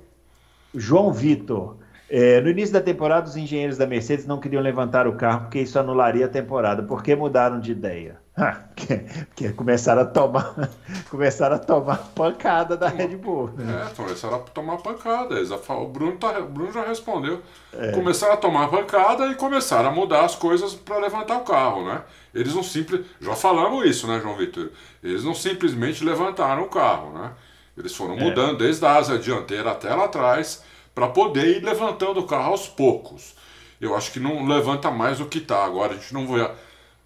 [0.72, 1.78] João Vitor.
[2.08, 5.58] É, no início da temporada, os engenheiros da Mercedes não queriam levantar o carro porque
[5.58, 6.84] isso anularia a temporada.
[6.84, 8.20] Por que mudaram de ideia?
[8.76, 10.54] porque, começaram a tomar
[11.08, 13.50] começaram a tomar pancada da Red Bull.
[13.56, 13.88] Né?
[13.90, 15.34] É, começaram a tomar pancada.
[15.70, 17.40] O Bruno, tá, o Bruno já respondeu.
[17.72, 17.92] É.
[17.92, 22.02] Começaram a tomar pancada e começaram a mudar as coisas para levantar o carro, né?
[22.34, 23.06] Eles não simples.
[23.20, 24.68] Já falamos isso, né, João Vitor?
[25.02, 27.32] Eles não simplesmente levantaram o carro, né?
[27.76, 28.22] Eles foram é.
[28.22, 30.62] mudando desde a asa dianteira até lá atrás
[30.94, 33.34] para poder ir levantando o carro aos poucos.
[33.80, 35.64] Eu acho que não levanta mais do que está.
[35.64, 36.50] Agora a gente não vai,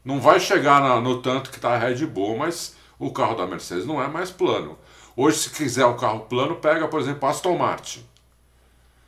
[0.05, 3.47] não vai chegar na, no tanto que está a Red Bull, mas o carro da
[3.47, 4.79] Mercedes não é mais plano.
[5.17, 8.05] Hoje, se quiser o um carro plano, pega, por exemplo, a Aston Martin.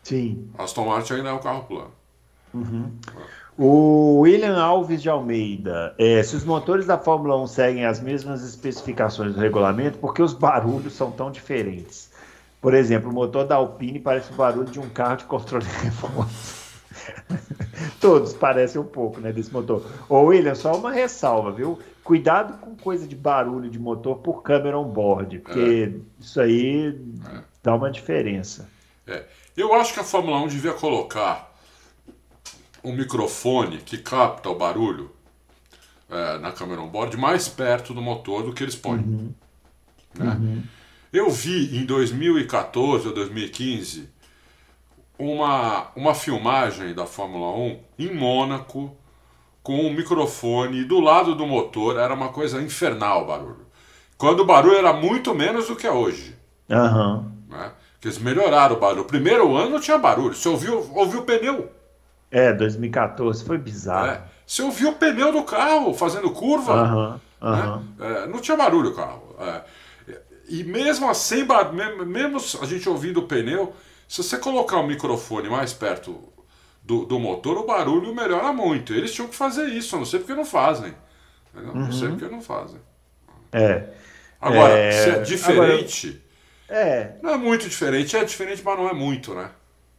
[0.02, 0.50] Sim.
[0.58, 1.92] Aston Martin ainda é um carro plano.
[2.52, 2.92] Uhum.
[3.56, 8.42] O William Alves de Almeida, é, se os motores da Fórmula 1 seguem as mesmas
[8.42, 12.10] especificações do regulamento, por que os barulhos são tão diferentes?
[12.60, 16.30] Por exemplo, o motor da Alpine parece o barulho de um carro de controle remoto.
[18.00, 19.84] Todos parecem um pouco, né, desse motor.
[20.08, 21.78] Ô, William, só uma ressalva, viu?
[22.02, 26.22] Cuidado com coisa de barulho de motor por câmera on-board, porque é.
[26.22, 27.40] isso aí é.
[27.62, 28.68] dá uma diferença.
[29.06, 29.24] É.
[29.56, 31.52] Eu acho que a Fórmula 1 devia colocar
[32.82, 35.10] um microfone que capta o barulho
[36.10, 39.00] é, na câmera on-board mais perto do motor do que eles põem.
[39.00, 39.34] Uhum.
[40.18, 40.38] Né?
[40.40, 40.62] Uhum.
[41.12, 44.08] Eu vi em 2014 ou 2015
[45.18, 48.96] uma, uma filmagem da Fórmula 1 em Mônaco
[49.62, 53.66] com um microfone do lado do motor, era uma coisa infernal o barulho.
[54.18, 56.36] Quando o barulho era muito menos do que é hoje.
[56.68, 57.30] Uhum.
[57.48, 57.72] Né?
[57.92, 59.02] Porque eles melhoraram o barulho.
[59.02, 61.70] O primeiro ano não tinha barulho, você ouviu, ouviu o pneu.
[62.30, 64.06] É, 2014 foi bizarro.
[64.06, 64.22] É.
[64.46, 66.74] Você ouviu o pneu do carro fazendo curva.
[66.74, 67.20] Uhum.
[67.42, 67.76] Uhum.
[67.76, 67.82] Né?
[68.00, 69.36] É, não tinha barulho o carro.
[69.38, 69.62] É.
[70.48, 71.46] E mesmo assim,
[72.06, 73.74] mesmo a gente ouvindo o pneu,
[74.12, 76.22] se você colocar o microfone mais perto
[76.82, 78.92] do, do motor, o barulho melhora muito.
[78.92, 80.94] Eles tinham que fazer isso, eu não sei porque não fazem.
[81.54, 81.90] Não, uhum.
[81.90, 82.78] sei porque não fazem.
[83.50, 83.88] É.
[84.38, 84.90] Agora, é...
[84.92, 86.22] se é diferente.
[86.68, 86.84] Agora...
[86.86, 87.16] É.
[87.22, 89.48] Não é muito diferente, é diferente, mas não é muito, né?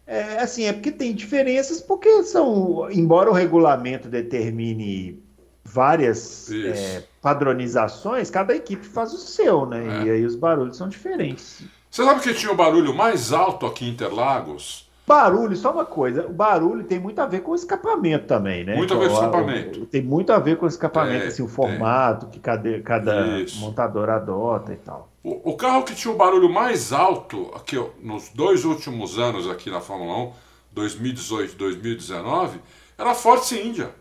[0.05, 5.23] É, assim, é porque tem diferenças, porque são, embora o regulamento determine
[5.63, 10.01] várias é, padronizações, cada equipe faz o seu, né?
[10.01, 10.05] É.
[10.05, 11.63] E aí os barulhos são diferentes.
[11.93, 14.89] Você sabe que tinha o barulho mais alto aqui em Interlagos?
[15.05, 18.75] Barulho, só uma coisa, o barulho tem muito a ver com o escapamento também, né?
[18.75, 19.85] Muito a ver com o escapamento.
[19.85, 23.27] Tem muito a ver com o escapamento, assim, o formato que cada, cada
[23.57, 25.07] montador adota e tal.
[25.23, 29.69] O, o, carro que tinha o barulho mais alto aqui nos dois últimos anos aqui
[29.69, 30.31] na Fórmula 1,
[30.71, 32.59] 2018 e 2019,
[32.97, 33.91] era a Force India.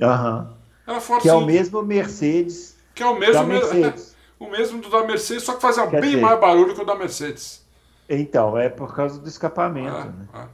[0.00, 0.38] Aham.
[0.38, 0.54] Uhum.
[0.86, 2.78] Era Force que é o mesmo Mercedes.
[2.94, 4.13] Que é o mesmo, Mercedes.
[4.38, 6.84] O mesmo do da Mercedes, só que fazia Quer bem dizer, mais barulho que o
[6.84, 7.64] da Mercedes.
[8.08, 10.26] Então, é por causa do escapamento é, né?
[10.34, 10.46] é.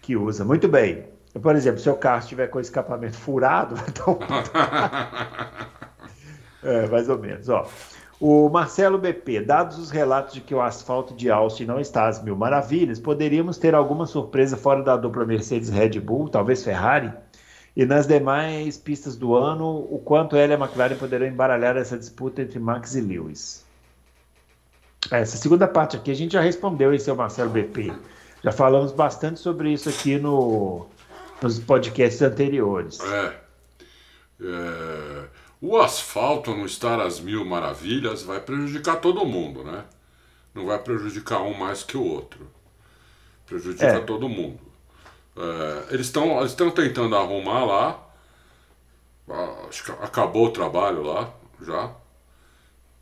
[0.00, 0.44] que usa.
[0.44, 1.08] Muito bem.
[1.40, 4.18] Por exemplo, se o carro estiver com o escapamento furado, vai dar um.
[6.68, 7.48] é, mais ou menos.
[7.48, 7.66] Ó.
[8.20, 12.22] O Marcelo BP, dados os relatos de que o asfalto de Austin não está às
[12.22, 17.10] mil maravilhas, poderíamos ter alguma surpresa fora da dupla Mercedes Red Bull, talvez Ferrari?
[17.76, 21.96] E nas demais pistas do ano, o quanto ela e a McLaren poderão embaralhar essa
[21.96, 23.64] disputa entre Max e Lewis?
[25.10, 27.92] Essa segunda parte aqui a gente já respondeu em seu Marcelo BP.
[28.42, 30.86] Já falamos bastante sobre isso aqui no,
[31.40, 33.00] nos podcasts anteriores.
[33.00, 33.40] É.
[34.42, 35.24] é
[35.60, 39.84] O asfalto não estar às mil maravilhas vai prejudicar todo mundo, né?
[40.54, 42.50] Não vai prejudicar um mais que o outro.
[43.46, 44.00] Prejudica É.
[44.00, 44.69] todo mundo.
[45.40, 48.06] É, eles estão estão tentando arrumar lá.
[49.28, 51.94] Ah, Acho que acabou o trabalho lá já.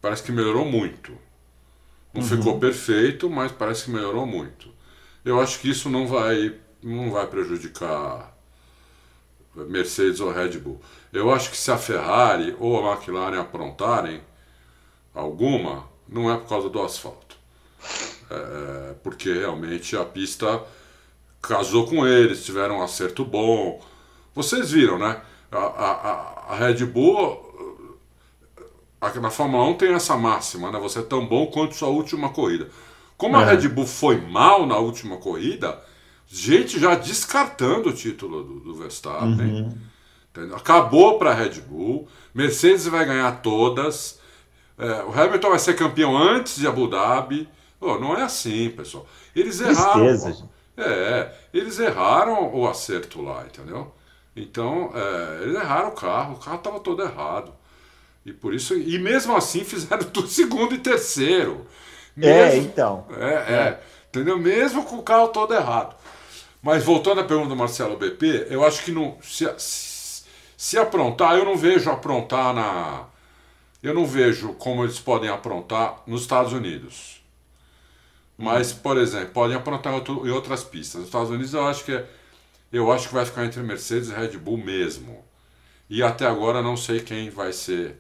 [0.01, 1.17] Parece que melhorou muito.
[2.15, 4.71] Não ficou perfeito, mas parece que melhorou muito.
[5.25, 8.35] Eu acho que isso não vai, não vai prejudicar
[9.55, 10.81] Mercedes ou Red Bull.
[11.13, 14.21] Eu acho que se a Ferrari ou a McLaren aprontarem
[15.15, 17.37] alguma, não é por causa do asfalto.
[18.31, 20.63] É porque realmente a pista
[21.49, 23.81] casou com eles, tiveram um acerto bom.
[24.35, 25.21] Vocês viram, né?
[25.51, 27.47] A, a, a- a Red Bull,
[29.01, 30.79] a- na Fórmula 1 tem essa máxima, né?
[30.81, 32.69] Você é tão bom quanto sua última corrida.
[33.17, 33.55] Como a É.
[33.55, 35.81] Red Bull foi mal na última corrida,
[36.27, 39.69] gente já descartando o título do, do Verstappen.
[40.31, 40.57] Entendeu?
[40.57, 42.07] Acabou para a Red Bull.
[42.35, 44.21] Mercedes vai ganhar todas.
[44.79, 47.49] É, o Hamilton vai ser campeão antes de Abu Dhabi.
[47.81, 49.07] Não é assim, pessoal.
[49.35, 50.07] Eles erraram.
[50.07, 50.49] Tristeza.
[50.79, 53.93] É, eles erraram o acerto lá, entendeu?
[54.37, 57.53] Então, é, eles erraram o carro, o carro estava todo errado.
[58.25, 61.67] E por isso, e mesmo assim fizeram tudo segundo e terceiro.
[62.21, 63.07] É, Mesmo- então.
[63.19, 63.81] é, é.
[64.09, 64.39] Entendeu?
[64.39, 65.97] Mesmo com o carro todo errado.
[66.63, 69.17] Mas voltando à pergunta do Marcelo BP, eu acho que não.
[69.23, 69.49] Se,
[70.57, 73.05] se aprontar, eu não vejo aprontar na.
[73.83, 77.18] Eu não vejo como eles podem aprontar nos Estados Unidos.
[78.39, 81.01] Mas, por exemplo, podem aprontar outro- em outras pistas.
[81.01, 82.07] Nos Estados Unidos eu acho que é,
[82.73, 85.25] eu acho que vai ficar entre Mercedes e Red Bull mesmo.
[85.91, 87.97] E até agora não sei quem vai ser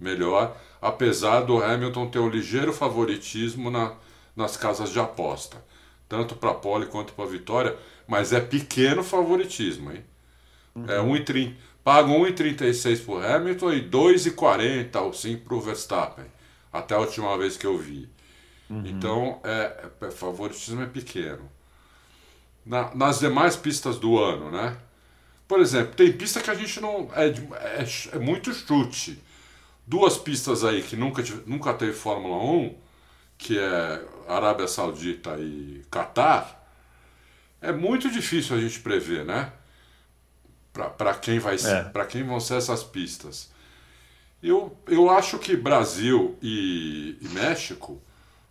[0.00, 3.94] melhor, apesar do Hamilton ter um ligeiro favoritismo na,
[4.36, 5.64] nas casas de aposta,
[6.08, 7.76] tanto para pole quanto para vitória,
[8.06, 10.04] mas é pequeno favoritismo, hein?
[10.86, 16.24] É 1,30 paga 1,36 para o Hamilton e 2,40 ou 5 para o Verstappen,
[16.72, 18.08] até a última vez que eu vi.
[18.84, 21.48] Então, é, é- favoritismo é pequeno.
[22.64, 24.76] Na- nas demais pistas do ano, né?
[25.48, 27.10] Por exemplo, tem pista que a gente não.
[27.14, 29.22] É, é é muito chute.
[29.86, 32.74] Duas pistas aí que nunca, tive- nunca teve Fórmula 1,
[33.36, 36.64] que é Arábia Saudita e Catar,
[37.60, 39.52] é muito difícil a gente prever, né?
[40.72, 41.84] Para quem, vai É.
[41.84, 43.50] pra quem vão ser essas pistas.
[44.42, 48.00] Eu, eu acho que Brasil e, e México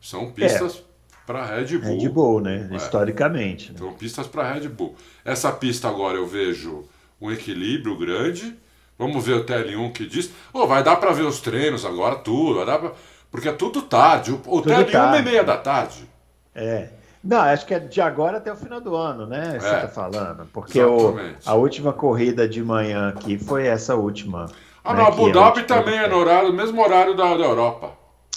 [0.02, 0.84] são pistas
[1.26, 2.00] para Red Bull.
[2.00, 2.68] Red Bull, né?
[2.72, 2.76] É.
[2.76, 3.72] Historicamente.
[3.72, 3.78] né?
[3.78, 4.96] São pistas para Red Bull.
[5.24, 6.84] Essa pista agora eu vejo
[7.22, 8.56] um equilíbrio grande.
[8.98, 10.32] Vamos ver o TL1 que diz.
[10.54, 12.56] Oh, vai dar para ver os treinos agora, tudo.
[12.58, 12.92] Vai dar pra...
[13.32, 14.32] Porque é tudo tarde.
[14.32, 15.24] O, o Tudo TL1 é tarde.
[15.24, 16.10] meia da tarde.
[16.54, 16.90] É.
[17.24, 19.58] Não, acho que é de agora até o final do ano, né?
[19.60, 19.80] Você É.
[19.82, 20.48] tá falando.
[20.52, 24.48] Porque o, a última corrida de manhã aqui foi essa última.
[24.84, 25.78] Ah, né, não, Abu é a Dhabi última.
[25.78, 27.92] também é no horário, mesmo horário da, da Europa.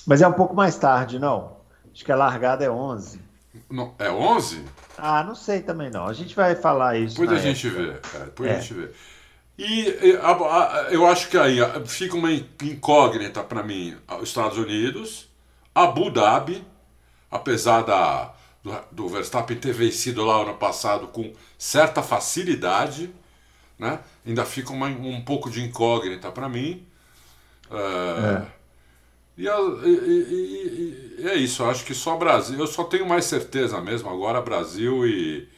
[0.07, 1.57] Mas é um pouco mais tarde, não?
[1.93, 3.21] Acho que a largada é 11.
[3.71, 4.65] Não, é 11?
[4.99, 6.07] Ah, não sei também não.
[6.07, 7.17] A gente vai falar isso.
[7.21, 7.83] Depois a gente época.
[7.83, 8.19] vê.
[8.19, 8.55] É, depois É.
[8.57, 8.91] a gente vê.
[9.57, 15.29] E, a- a- eu acho que aí fica uma incógnita para mim os Estados Unidos,
[15.73, 16.67] Abu Dhabi,
[17.31, 23.15] apesar da, do, do Verstappen ter vencido lá ano passado com certa facilidade,
[23.79, 24.01] né?
[24.27, 26.85] ainda fica uma- um pouco de incógnita para mim.
[27.71, 28.43] É,
[29.37, 32.59] E, e- e- é isso, acho que só Brasil.
[32.59, 35.49] Eu só tenho mais certeza mesmo agora Brasil e,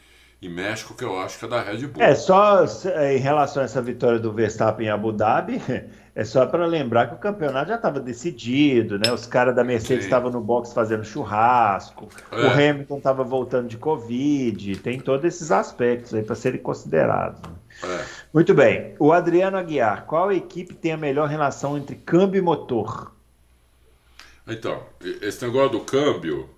[0.41, 2.03] e México, que eu acho que é da Red Bull.
[2.03, 5.61] É, só é, em relação a essa vitória do Verstappen em Abu Dhabi,
[6.15, 9.13] é só para lembrar que o campeonato já estava decidido, né?
[9.13, 12.37] Os caras da Mercedes estavam no box fazendo churrasco, É.
[12.47, 17.41] o Hamilton estava voltando de Covid, tem todos esses aspectos aí para serem considerados.
[17.85, 18.05] É.
[18.33, 18.95] Muito bem.
[18.99, 23.15] O Adriano Aguiar, qual equipe tem a melhor relação entre câmbio e motor?
[24.47, 24.83] Então,
[25.23, 26.49] esse negócio do câmbio.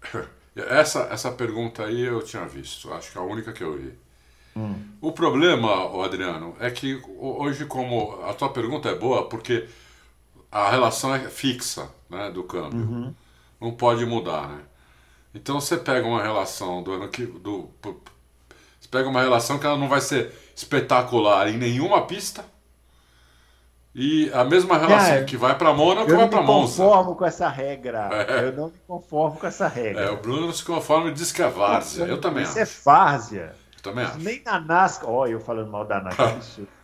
[0.54, 3.94] Essa, essa pergunta aí eu tinha visto, acho que é a única que eu vi.
[5.00, 9.68] O problema, Adriano, é que ho- hoje, como a tua pergunta é boa, porque
[10.50, 12.88] a relação é fixa né, do câmbio.
[13.60, 14.62] Não pode mudar, né?
[15.34, 17.26] Então você pega uma relação do ano que.
[17.26, 17.70] Do,
[18.80, 22.44] você pega uma relação que ela não vai ser espetacular em nenhuma pista.
[23.94, 26.82] E a mesma relação que vai para Mônaco Eu vai não para me Monza.
[26.82, 28.08] conformo com essa regra.
[28.28, 28.44] É.
[28.48, 30.02] Eu não me conformo com essa regra.
[30.04, 32.04] É, o Bruno não se conforma e diz que é várzea.
[32.04, 32.60] Eu também Isso acho.
[32.60, 33.54] é várzea.
[33.76, 34.18] Eu também acho.
[34.20, 35.10] Nem na NASCAR.
[35.10, 36.28] Olha, eu falando mal da NASCAR.
[36.32, 36.68] absurdo.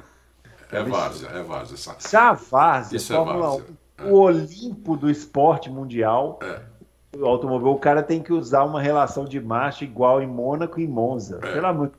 [0.71, 1.75] É várzea, é várzea.
[1.77, 3.65] essa- Já a várzea, Isso é Fórmula várzea,
[4.03, 6.61] 1, o Olimpo do esporte mundial, É.
[7.17, 10.87] o automóvel, o cara tem que usar uma relação de marcha igual em Mônaco e
[10.87, 11.41] Monza.
[11.43, 11.53] É.
[11.55, 11.91] Pelo amor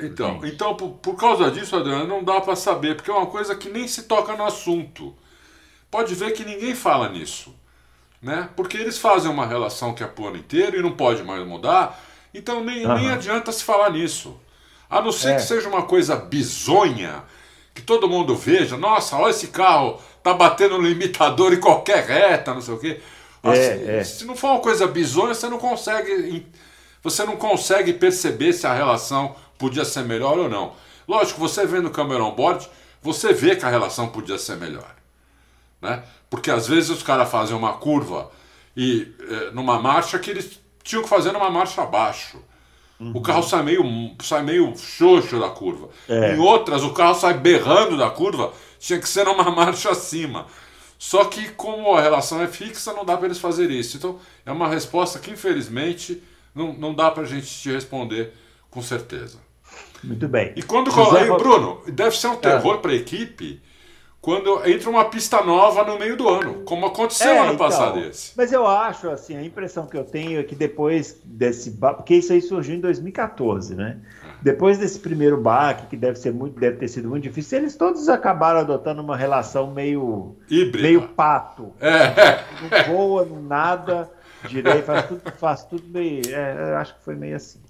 [0.00, 3.54] Então, então por, por causa disso, Adriano, não dá para saber, porque é uma coisa
[3.54, 5.14] que nem se toca no assunto.
[5.90, 7.54] Pode ver que ninguém fala nisso.
[8.22, 8.48] Né?
[8.56, 12.00] Porque eles fazem uma relação que é pro ano inteiro e não pode mais mudar,
[12.34, 12.94] então nem, uhum.
[12.94, 14.38] nem adianta se falar nisso.
[14.90, 15.34] A não ser é.
[15.36, 17.22] que seja uma coisa bizonha,
[17.74, 22.54] que todo mundo veja, nossa, olha esse carro, tá batendo no limitador em qualquer reta,
[22.54, 23.00] não sei o quê.
[23.42, 26.46] É, assim, é, se não for uma coisa bizonha, você não consegue.
[27.02, 30.74] Você não consegue perceber se a relação podia ser melhor ou não.
[31.06, 32.68] Lógico, você vendo o Cameron Board,
[33.02, 34.94] você vê que a relação podia ser melhor.
[35.80, 36.02] Né?
[36.28, 38.30] Porque às vezes os caras fazem uma curva
[38.76, 42.38] e é, numa marcha que eles tinham que fazer numa marcha abaixo.
[43.00, 43.12] Uhum.
[43.14, 43.82] O carro sai meio,
[44.20, 45.88] sai meio xoxo da curva.
[46.08, 46.34] É.
[46.34, 50.46] Em outras, o carro sai berrando da curva, tinha que ser numa marcha acima.
[50.98, 53.96] Só que, como a relação é fixa, não dá para eles fazer isso.
[53.96, 56.20] Então, é uma resposta que, infelizmente,
[56.52, 58.32] não, não dá para a gente te responder
[58.68, 59.38] com certeza.
[60.02, 60.52] Muito bem.
[60.56, 60.90] E quando.
[60.90, 61.26] José...
[61.26, 62.78] Bruno, deve ser um terror é.
[62.78, 63.60] para a equipe
[64.20, 68.00] quando entra uma pista nova no meio do ano, como aconteceu é, ano então, passado
[68.00, 68.32] esse.
[68.36, 72.32] Mas eu acho, assim, a impressão que eu tenho é que depois desse porque isso
[72.32, 73.98] aí surgiu em 2014, né?
[74.42, 78.08] Depois desse primeiro baque, que deve ser muito, deve ter sido muito difícil, eles todos
[78.08, 80.86] acabaram adotando uma relação meio Híbrida.
[80.86, 81.72] meio pato.
[81.80, 82.44] É.
[82.60, 84.10] Não voa, não nada
[84.48, 87.60] direito, faz tudo, faz tudo meio, é, acho que foi meio assim.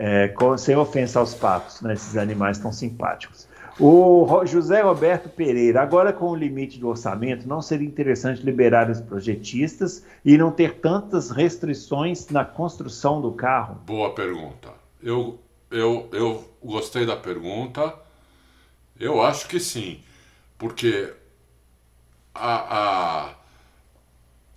[0.00, 3.48] É, com, sem ofensa aos patos, né, esses animais tão simpáticos.
[3.80, 9.00] O José Roberto Pereira, agora com o limite do orçamento, não seria interessante liberar os
[9.00, 13.76] projetistas e não ter tantas restrições na construção do carro?
[13.86, 14.70] Boa pergunta.
[15.00, 15.38] Eu,
[15.70, 17.94] eu, eu gostei da pergunta.
[18.98, 20.00] Eu acho que sim,
[20.56, 21.12] porque
[22.34, 23.34] a, a,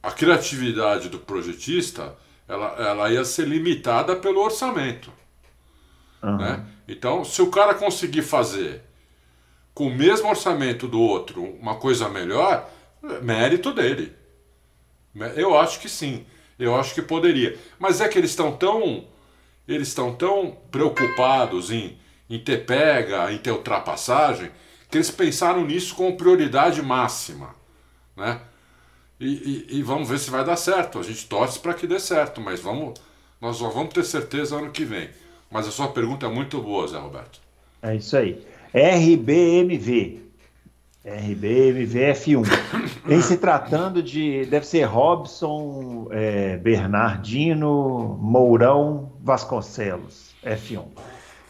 [0.01, 2.15] a criatividade do projetista
[2.47, 5.11] ela, ela ia ser limitada pelo orçamento.
[6.23, 6.37] Uhum.
[6.37, 6.65] Né?
[6.87, 8.81] Então, se o cara conseguir fazer
[9.73, 12.69] com o mesmo orçamento do outro uma coisa melhor,
[13.21, 14.13] mérito dele.
[15.35, 16.25] Eu acho que sim.
[16.57, 17.57] Eu acho que poderia.
[17.79, 19.05] Mas é que eles estão tão.
[19.67, 21.97] Eles estão tão preocupados em,
[22.29, 24.51] em ter pega, em ter ultrapassagem,
[24.89, 27.55] que eles pensaram nisso como prioridade máxima.
[28.15, 28.41] Né?
[29.19, 30.99] E, e, e vamos ver se vai dar certo.
[30.99, 32.99] A gente torce para que dê certo, mas vamos,
[33.39, 35.09] nós só vamos ter certeza ano que vem.
[35.51, 37.39] Mas a sua pergunta é muito boa, Zé Roberto.
[37.81, 38.41] É isso aí.
[38.73, 40.21] RBMV.
[41.03, 42.43] RBMV F1.
[43.09, 44.45] Em se tratando de.
[44.45, 50.31] Deve ser Robson, é, Bernardino, Mourão, Vasconcelos.
[50.45, 50.85] F1.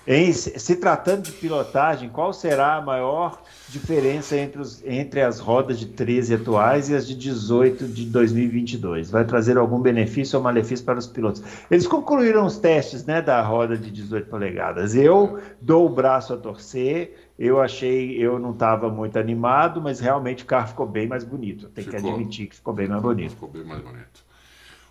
[0.08, 3.40] Em se tratando de pilotagem, qual será a maior
[3.70, 9.12] diferença entre, os, entre as rodas de 13 atuais e as de 18 de 2022?
[9.12, 11.44] Vai trazer algum benefício ou malefício para os pilotos?
[11.70, 14.96] Eles concluíram os testes né, da roda de 18 polegadas.
[14.96, 17.30] Eu dou o braço a torcer.
[17.38, 21.70] Eu achei, eu não estava muito animado, mas realmente o carro ficou bem mais bonito.
[21.70, 23.32] Tem que admitir que ficou bem mais bonito.
[23.32, 24.32] Ficou bem mais bonito.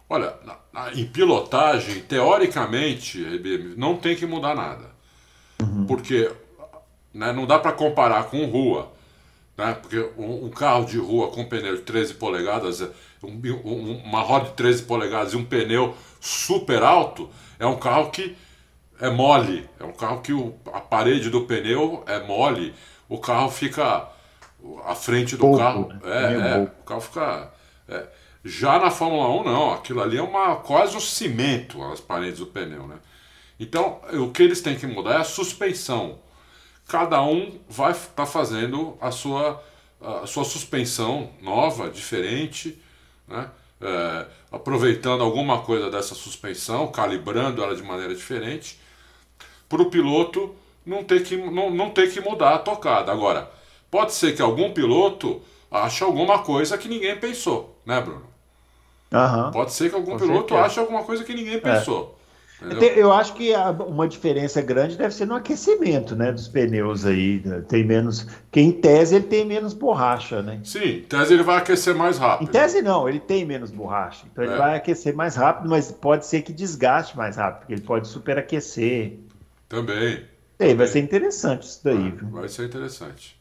[0.09, 3.25] Olha, na, na, em pilotagem, teoricamente,
[3.77, 4.90] não tem que mudar nada.
[5.61, 5.87] Uhum.
[5.87, 6.31] Porque
[7.13, 8.93] né, não dá para comparar com rua.
[9.57, 12.81] Né, porque um, um, carro de rua com pneu de 13 polegadas,
[13.23, 18.11] um, um, uma roda de 13 polegadas e um pneu super alto, é um carro
[18.11, 18.37] que
[19.01, 19.69] é mole.
[19.79, 22.75] É um carro que o, a parede do pneu é mole.
[23.09, 24.09] O carro fica.
[24.85, 25.89] A frente do pouco, carro.
[25.89, 26.01] Né?
[26.05, 27.51] É, é o carro fica.
[27.89, 28.07] É.
[28.45, 29.73] Já na Fórmula 1, não.
[29.73, 32.97] Aquilo ali é uma, quase um cimento, as paredes do pneu, né?
[33.61, 36.19] Então, o que eles têm que mudar é a suspensão.
[36.89, 39.63] Cada um vai estar tá fazendo a sua,
[40.01, 42.81] a sua suspensão nova, diferente,
[43.29, 43.51] né?
[43.83, 48.79] É, aproveitando alguma coisa dessa suspensão, calibrando ela de maneira diferente,
[49.69, 50.55] para o piloto
[50.85, 53.13] não ter, que, não, não ter que mudar a tocada.
[53.13, 53.51] Agora,
[53.91, 55.41] pode ser que algum piloto
[55.71, 58.25] ache alguma coisa que ninguém pensou, né, Bruno?
[59.13, 59.51] Uhum.
[59.51, 60.61] Pode ser que algum Com piloto certeza.
[60.63, 62.17] ache alguma coisa que ninguém pensou.
[62.17, 62.20] É.
[62.97, 63.53] Eu acho que
[63.87, 67.41] uma diferença grande deve ser no aquecimento, né, dos pneus aí.
[67.45, 67.63] Né?
[67.67, 70.61] Tem menos, que em tese ele tem menos borracha, né?
[70.63, 72.49] Sim, em tese ele vai aquecer mais rápido.
[72.49, 74.57] Em tese não, ele tem menos borracha, então ele é.
[74.57, 79.19] vai aquecer mais rápido, mas pode ser que desgaste mais rápido, porque ele pode superaquecer.
[79.69, 80.25] Também.
[80.59, 80.77] Também.
[80.77, 82.11] vai ser interessante isso daí.
[82.11, 83.40] Vai, vai ser interessante.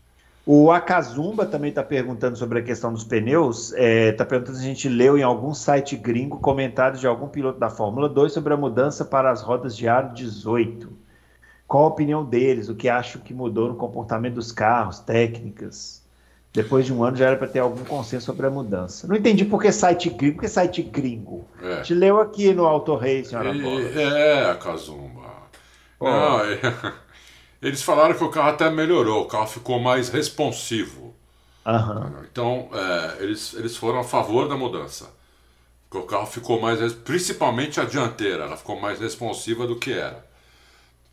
[0.52, 3.72] O Akazumba também está perguntando sobre a questão dos pneus.
[3.72, 7.28] Está é, tá perguntando se a gente leu em algum site gringo comentários de algum
[7.28, 10.92] piloto da Fórmula 2 sobre a mudança para as rodas de aro 18.
[11.68, 12.68] Qual a opinião deles?
[12.68, 16.02] O que acham que mudou no comportamento dos carros, técnicas?
[16.52, 19.06] Depois de um ano já era para ter algum consenso sobre a mudança.
[19.06, 20.38] Não entendi por que site gringo.
[20.38, 21.46] Por que site gringo?
[21.62, 21.74] É.
[21.74, 25.30] A gente leu aqui no Auto Rei, senhora e, É, Akazumba.
[26.00, 26.06] Oh.
[26.06, 26.60] Não, é...
[27.62, 31.16] Eles falaram que o carro até melhorou, o carro ficou mais responsivo.
[31.66, 32.26] Aham.
[32.32, 35.10] Então, é, eles, eles foram a favor da mudança.
[35.90, 36.94] Porque o carro ficou mais.
[36.94, 40.26] Principalmente a dianteira, ela ficou mais responsiva do que era.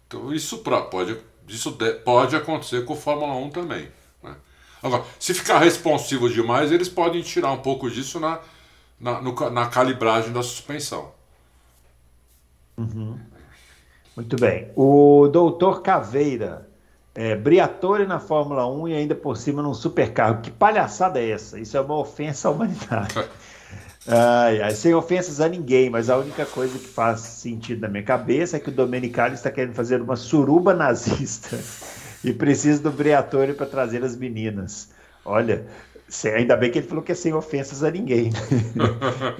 [0.06, 1.18] Então, isso, pra, pode,
[1.48, 3.88] isso de- pode acontecer com o Fórmula 1 também.
[4.22, 4.36] né?
[4.82, 8.40] Agora, se ficar responsivo demais, eles podem tirar um pouco disso na,
[9.00, 11.12] na, no na calibragem da suspensão.
[14.16, 14.70] Muito bem.
[14.74, 16.66] O doutor Caveira,
[17.14, 20.40] é, Briatore na Fórmula 1 e ainda por cima num supercarro.
[20.40, 21.60] Que palhaçada é essa?
[21.60, 23.14] Isso é uma ofensa à humanidade.
[24.08, 28.04] Ai, ai, sem ofensas a ninguém, mas a única coisa que faz sentido na minha
[28.04, 31.58] cabeça é que o Domenicali está querendo fazer uma suruba nazista
[32.22, 34.90] e precisa do Briatore para trazer as meninas.
[35.24, 35.66] Olha,
[36.08, 38.30] se- ainda bem que ele falou que é sem ofensas a ninguém.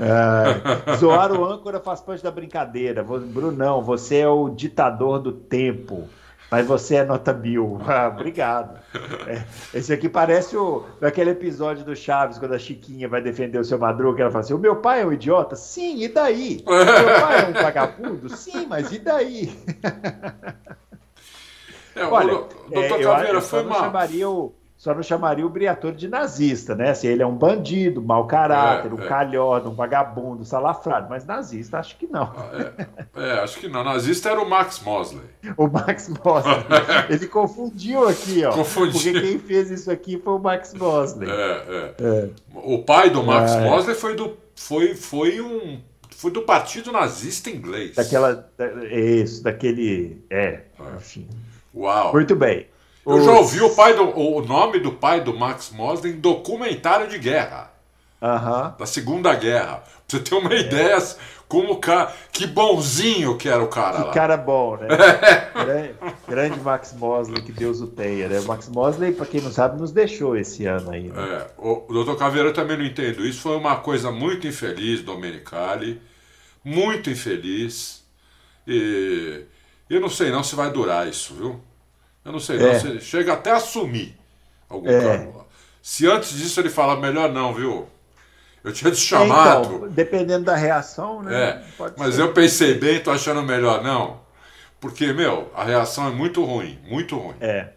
[0.00, 3.02] Ai, zoar o âncora faz parte da brincadeira.
[3.02, 6.08] Brunão, você é o ditador do tempo.
[6.48, 7.80] Mas você é nota mil.
[7.84, 8.78] Ah, obrigado.
[9.26, 9.42] É,
[9.74, 13.76] esse aqui parece o aquele episódio do Chaves, quando a Chiquinha vai defender o seu
[13.78, 15.56] Madruga, ela fala assim: o meu pai é um idiota?
[15.56, 16.62] Sim, e daí?
[16.66, 18.28] O meu pai é um vagabundo?
[18.28, 19.52] Sim, mas e daí?
[21.96, 22.38] É, Olha, o
[22.70, 23.80] doutor é, eu, Caveira eu foi mal.
[23.80, 24.54] chamaria o,
[24.86, 26.94] só não chamaria o Briatore de nazista, né?
[26.94, 29.08] Se ele é um bandido, mau caráter, É, um é.
[29.08, 32.32] calhorda, um vagabundo, salafrado, mas nazista acho que não.
[33.16, 33.82] É, acho que não.
[33.82, 35.24] Nazista era o Max Mosley.
[35.56, 36.54] O Max Mosley.
[37.10, 38.52] ele confundiu aqui, ó.
[38.52, 38.92] Confundiu.
[39.12, 41.28] Porque quem fez isso aqui foi o Max Mosley.
[41.28, 41.94] É, é.
[42.06, 42.28] É.
[42.54, 43.68] O pai do Max Ah, é.
[43.68, 45.80] Mosley foi do, foi, foi, um,
[46.16, 47.96] foi do partido nazista inglês.
[47.96, 48.48] Daquela.
[48.56, 50.24] da- Isso, daquele.
[50.30, 50.60] É,
[50.96, 51.26] enfim.
[51.74, 52.12] Uau.
[52.12, 52.68] Muito bem.
[53.06, 57.08] Eu já ouvi o, pai do, o nome do pai do Max Mosley em documentário
[57.08, 57.70] de guerra,
[58.20, 58.74] Aham.
[58.78, 59.76] da Segunda Guerra.
[59.76, 60.98] Pra você ter uma ideia
[61.48, 62.12] como o cara.
[62.32, 64.12] Que bonzinho que era o cara Que lá.
[64.12, 64.88] cara bom, né?
[65.54, 65.94] grande,
[66.28, 68.40] grande Max Mosley, que Deus o tenha, né?
[68.40, 71.04] O Max Mosley, pra quem não sabe, nos deixou esse ano aí.
[71.08, 71.14] Né?
[71.16, 72.16] É, o, o Dr.
[72.16, 73.24] Caveira eu também não entendo.
[73.24, 76.00] Isso foi uma coisa muito infeliz, Domenicali.
[76.64, 78.04] Muito infeliz.
[78.66, 79.44] E
[79.88, 81.60] eu não sei não se vai durar isso, viu?
[82.26, 82.66] Eu não sei não.
[82.66, 82.78] É.
[82.80, 84.14] Se chega até a assumir
[84.68, 85.00] algum É.
[85.00, 85.44] cargo lá.
[85.80, 87.86] Se antes disso ele falar, melhor não, viu?
[88.64, 89.76] Eu tinha te chamado.
[89.76, 91.40] Então, dependendo da reação, né?
[91.40, 91.62] É,
[91.96, 92.22] mas ser.
[92.22, 94.20] eu pensei bem, tô achando melhor não.
[94.80, 97.36] Porque, meu, a reação é muito ruim, muito ruim.
[97.40, 97.68] É.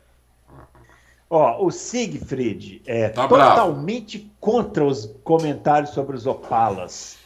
[1.30, 7.18] Ó, o Siegfried é Tá totalmente contra os comentários sobre os Opalas.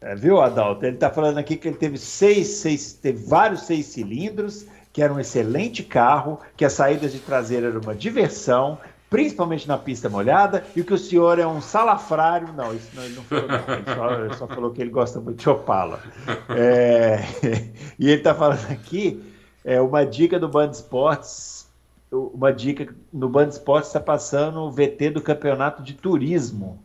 [0.00, 0.84] É, viu, Adalto?
[0.86, 4.64] Ele está falando aqui que ele teve seis, seis, teve vários seis cilindros,
[4.98, 8.76] que era um excelente carro, que as saídas de traseira era uma diversão,
[9.08, 12.52] principalmente na pista molhada, e que o senhor é um salafrário.
[12.52, 13.74] Não, isso não, ele não falou, não.
[13.74, 16.00] Ele só, ele só falou que ele gosta muito de Opala.
[16.48, 17.20] É,
[17.96, 19.22] e ele está falando aqui
[19.64, 21.68] é, uma dica do Band Esportes
[22.10, 26.82] uma dica no Band Esportes está passando o VT do campeonato de turismo.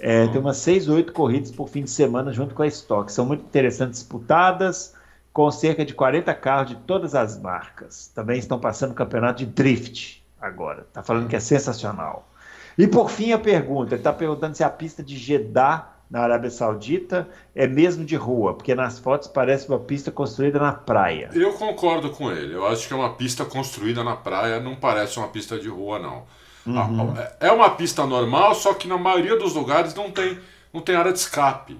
[0.00, 3.12] É, tem umas 6 ou 8 corridas por fim de semana junto com a Stock.
[3.12, 4.92] São muito interessantes, disputadas,
[5.34, 8.06] com cerca de 40 carros de todas as marcas.
[8.14, 10.86] Também estão passando o campeonato de drift agora.
[10.88, 12.28] Está falando que é sensacional.
[12.78, 16.50] E por fim a pergunta, ele está perguntando se a pista de Jeddah na Arábia
[16.50, 21.30] Saudita é mesmo de rua, porque nas fotos parece uma pista construída na praia.
[21.34, 22.54] Eu concordo com ele.
[22.54, 25.98] Eu acho que é uma pista construída na praia, não parece uma pista de rua,
[25.98, 26.22] não.
[26.64, 27.12] Uhum.
[27.40, 30.38] É uma pista normal, só que na maioria dos lugares não tem,
[30.72, 31.76] não tem área de escape.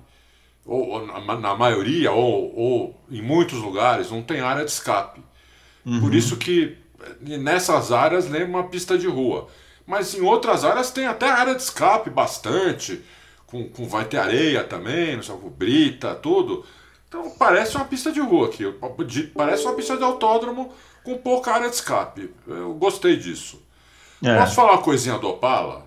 [0.67, 5.21] Ou, na, maioria, ou, ou em muitos lugares, não tem área de escape.
[5.85, 6.01] Uhum.
[6.01, 9.49] Por isso que eh, nessas áreas lembra uma pista de rua.
[9.87, 13.05] Mas em outras áreas tem até área de escape bastante.
[13.47, 16.65] Com, com vai ter areia também, não sei, com brita, tudo.
[17.09, 18.65] Então parece uma pista de rua aqui.
[19.35, 20.73] Parece uma pista de autódromo
[21.05, 22.31] com pouca área de escape.
[22.47, 23.63] Eu gostei disso.
[24.25, 24.39] É.
[24.39, 25.84] Posso falar uma coisinha do Opala?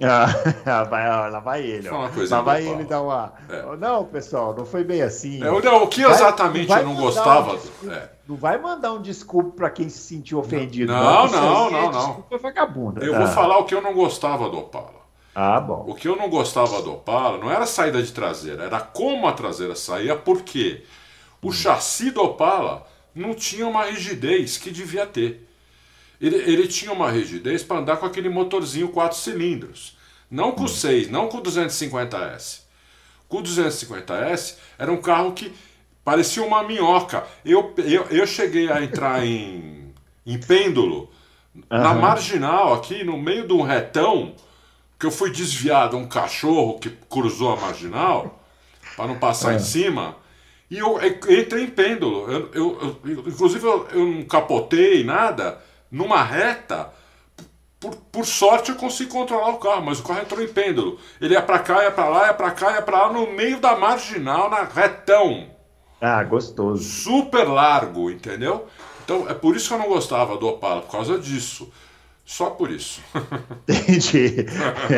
[0.66, 1.88] Ah, vai, ó, lá vai ele.
[1.88, 2.08] Ó.
[2.08, 3.32] coisa Lá vai do ele dar uma.
[3.48, 3.76] É.
[3.76, 5.42] Não, pessoal, não foi bem assim.
[5.42, 7.52] É, não, o que Vai- exatamente vai eu não gostava.
[7.52, 8.10] um desculpa- é.
[8.26, 10.92] Não vai mandar um desculpa para quem se sentiu ofendido.
[10.92, 11.90] Não, não, aí não, é não.
[11.90, 13.04] Desculpa vagabunda.
[13.04, 15.04] Eu vou falar o que eu não gostava do Opala.
[15.34, 15.84] Ah, bom.
[15.88, 19.26] O que eu não gostava do Opala não era a saída de traseira, era como
[19.28, 20.84] a traseira saía, porque
[21.42, 25.46] o chassi do Opala não tinha uma rigidez que devia ter.
[26.20, 29.96] Ele, ele tinha uma rigidez para andar com aquele motorzinho 4 cilindros.
[30.30, 32.60] Não com o 6, não com o 250S.
[33.28, 35.52] Com o 250S era um carro que
[36.04, 37.24] parecia uma minhoca.
[37.44, 39.92] Eu, eu, eu cheguei a entrar em,
[40.26, 41.10] em pêndulo
[41.70, 44.34] na marginal, aqui no meio de um retão,
[44.98, 48.42] que eu fui desviado um cachorro que cruzou a marginal
[48.96, 49.56] para não passar É.
[49.56, 50.16] em cima.
[50.70, 52.30] E eu, eu entrei em pêndulo.
[52.30, 55.60] Eu, eu- eu- inclusive, eu, eu não capotei nada,
[55.94, 56.90] numa reta,
[57.78, 60.98] por, por sorte eu consigo controlar o carro, mas o carro entrou em pêndulo.
[61.20, 63.60] Ele ia para cá, ia para lá, ia para cá, ia para lá, no meio
[63.60, 65.48] da marginal, na retão.
[66.00, 66.82] Ah, gostoso.
[66.82, 68.66] Super largo, entendeu?
[69.04, 71.72] Então é por isso que eu não gostava do Opala, por causa disso.
[72.24, 73.00] Só por isso.
[73.68, 74.46] Entendi.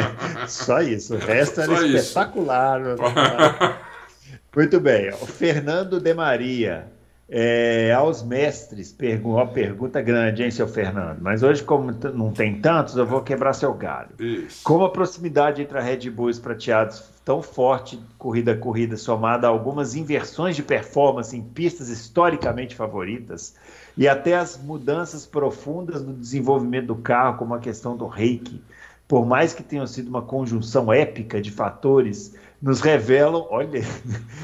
[0.49, 1.15] Só isso.
[1.15, 2.81] O resto era Só espetacular.
[4.55, 5.11] Muito bem.
[5.11, 6.96] O Fernando de Maria.
[7.29, 11.19] É, aos mestres, pergu uma pergunta grande, hein, seu Fernando?
[11.21, 14.11] Mas hoje, como não tem tantos, eu vou quebrar seu galho.
[14.19, 14.63] Isso.
[14.63, 18.97] Como a proximidade entre a Red Bull e os prateados tão forte, corrida a corrida,
[18.97, 23.57] somada a algumas inversões de performance em pistas historicamente favoritas,
[23.97, 28.63] e até as mudanças profundas no desenvolvimento do carro, como a questão do reiki,
[29.09, 33.79] por mais que tenham sido uma conjunção épica de fatores nos revelam, olha.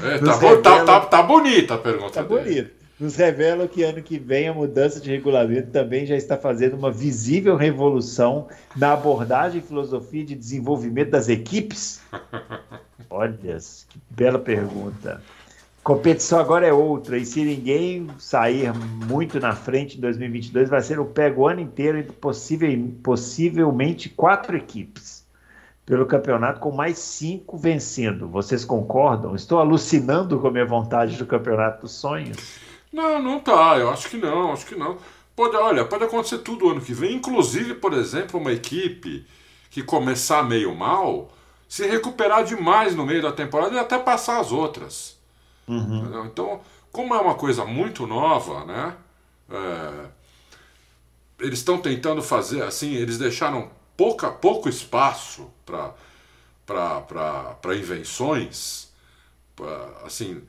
[0.03, 2.11] É, tá, revelam, tá, tá, tá, bonita a pergunta.
[2.11, 2.71] Tá bonita.
[2.99, 6.91] Nos revelam que ano que vem a mudança de regulamento também já está fazendo uma
[6.91, 12.01] visível revolução na abordagem e filosofia de desenvolvimento das equipes?
[13.09, 13.35] Olha,
[13.89, 15.21] que bela pergunta.
[15.83, 20.97] Competição agora é outra, e se ninguém sair muito na frente em 2022, vai ser
[20.97, 22.69] o pego o ano inteiro entre possível,
[23.03, 25.12] possivelmente quatro equipes
[25.85, 28.27] pelo campeonato com mais cinco vencendo.
[28.27, 29.35] Vocês concordam?
[29.35, 32.37] Estou alucinando com a minha vontade do campeonato dos sonhos?
[32.91, 33.77] Não, não tá.
[33.77, 34.97] Eu acho que não, acho que não.
[35.35, 37.15] Pode, olha, pode acontecer tudo ano que vem.
[37.15, 39.25] Inclusive, por exemplo, uma equipe
[39.69, 41.31] que começar meio mal,
[41.67, 45.17] se recuperar demais no meio da temporada e até passar as outras.
[45.67, 46.25] Uhum.
[46.25, 46.61] Então,
[46.91, 48.95] como é uma coisa muito nova, né?
[49.49, 50.05] É,
[51.39, 55.49] eles estão tentando fazer assim, eles deixaram pouca, pouco espaço
[56.65, 58.91] para invenções.
[59.55, 60.41] Pra, assim,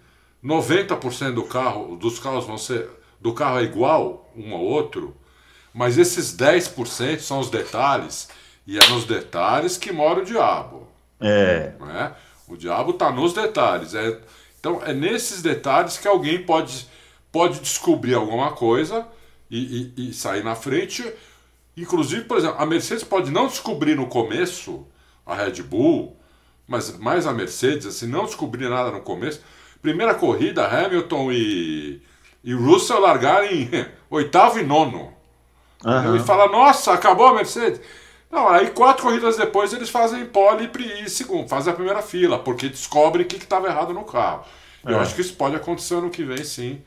[0.43, 2.89] 90% do carro, dos carros vão ser.
[3.21, 5.17] Do carro é igual um ao outro,
[5.73, 8.29] mas esses 10% são os detalhes,
[8.67, 10.87] e é nos detalhes que mora o diabo.
[11.21, 11.73] É.
[11.91, 12.13] é?
[12.47, 13.95] O diabo está nos detalhes.
[13.95, 14.21] É,
[14.61, 16.87] então é nesses detalhes que alguém pode,
[17.33, 19.07] pode descobrir alguma coisa
[19.51, 21.03] e, e, e sair na frente
[21.77, 24.87] Inclusive, por exemplo, a Mercedes pode não descobrir no começo
[25.27, 26.17] a Red Bull,
[26.67, 29.41] mas mais a Mercedes, assim, não descobrir nada no começo.
[29.83, 32.01] Primeira corrida, Hamilton e,
[32.43, 33.69] e Russell largaram em
[34.09, 35.13] oitavo e nono.
[35.85, 36.17] Uhum.
[36.17, 37.81] E fala, nossa, acabou a Mercedes.
[38.31, 40.69] Não, aí quatro corridas depois eles fazem pole
[41.05, 44.45] e segundo, fazem a primeira fila, porque descobrem o que estava errado no carro.
[44.85, 44.93] É.
[44.93, 46.83] Eu acho que isso pode acontecer ano que vem, sim.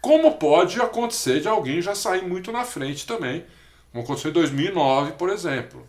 [0.00, 3.44] Como pode acontecer de alguém já sair muito na frente também
[3.92, 5.86] como aconteceu em 2009, por exemplo.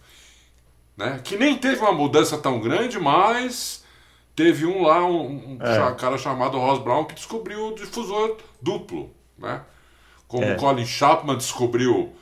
[0.95, 1.19] Né?
[1.23, 3.83] Que nem teve uma mudança tão grande, mas
[4.35, 5.95] teve um lá, um, um é.
[5.95, 9.09] cara chamado Ross Brown, que descobriu o difusor duplo.
[9.37, 9.61] Né?
[10.27, 10.55] Como é.
[10.55, 12.13] Colin Chapman descobriu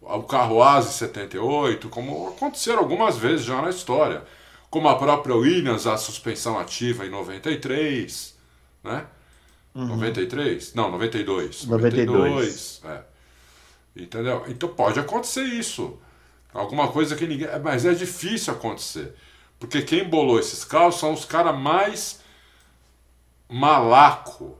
[0.00, 4.22] o carro ASI 78, como aconteceram algumas vezes já na história.
[4.68, 8.36] Como a própria Williams, a suspensão ativa em 93,
[8.84, 9.04] né?
[9.74, 9.86] Uhum.
[9.86, 10.74] 93?
[10.74, 11.66] Não, 92.
[11.66, 12.06] 92.
[12.06, 13.09] 92 é.
[14.02, 14.44] Entendeu?
[14.48, 15.98] Então pode acontecer isso.
[16.52, 17.48] Alguma coisa que ninguém.
[17.62, 19.14] Mas é difícil acontecer.
[19.58, 22.20] Porque quem bolou esses carros são os caras mais
[23.48, 24.56] malaco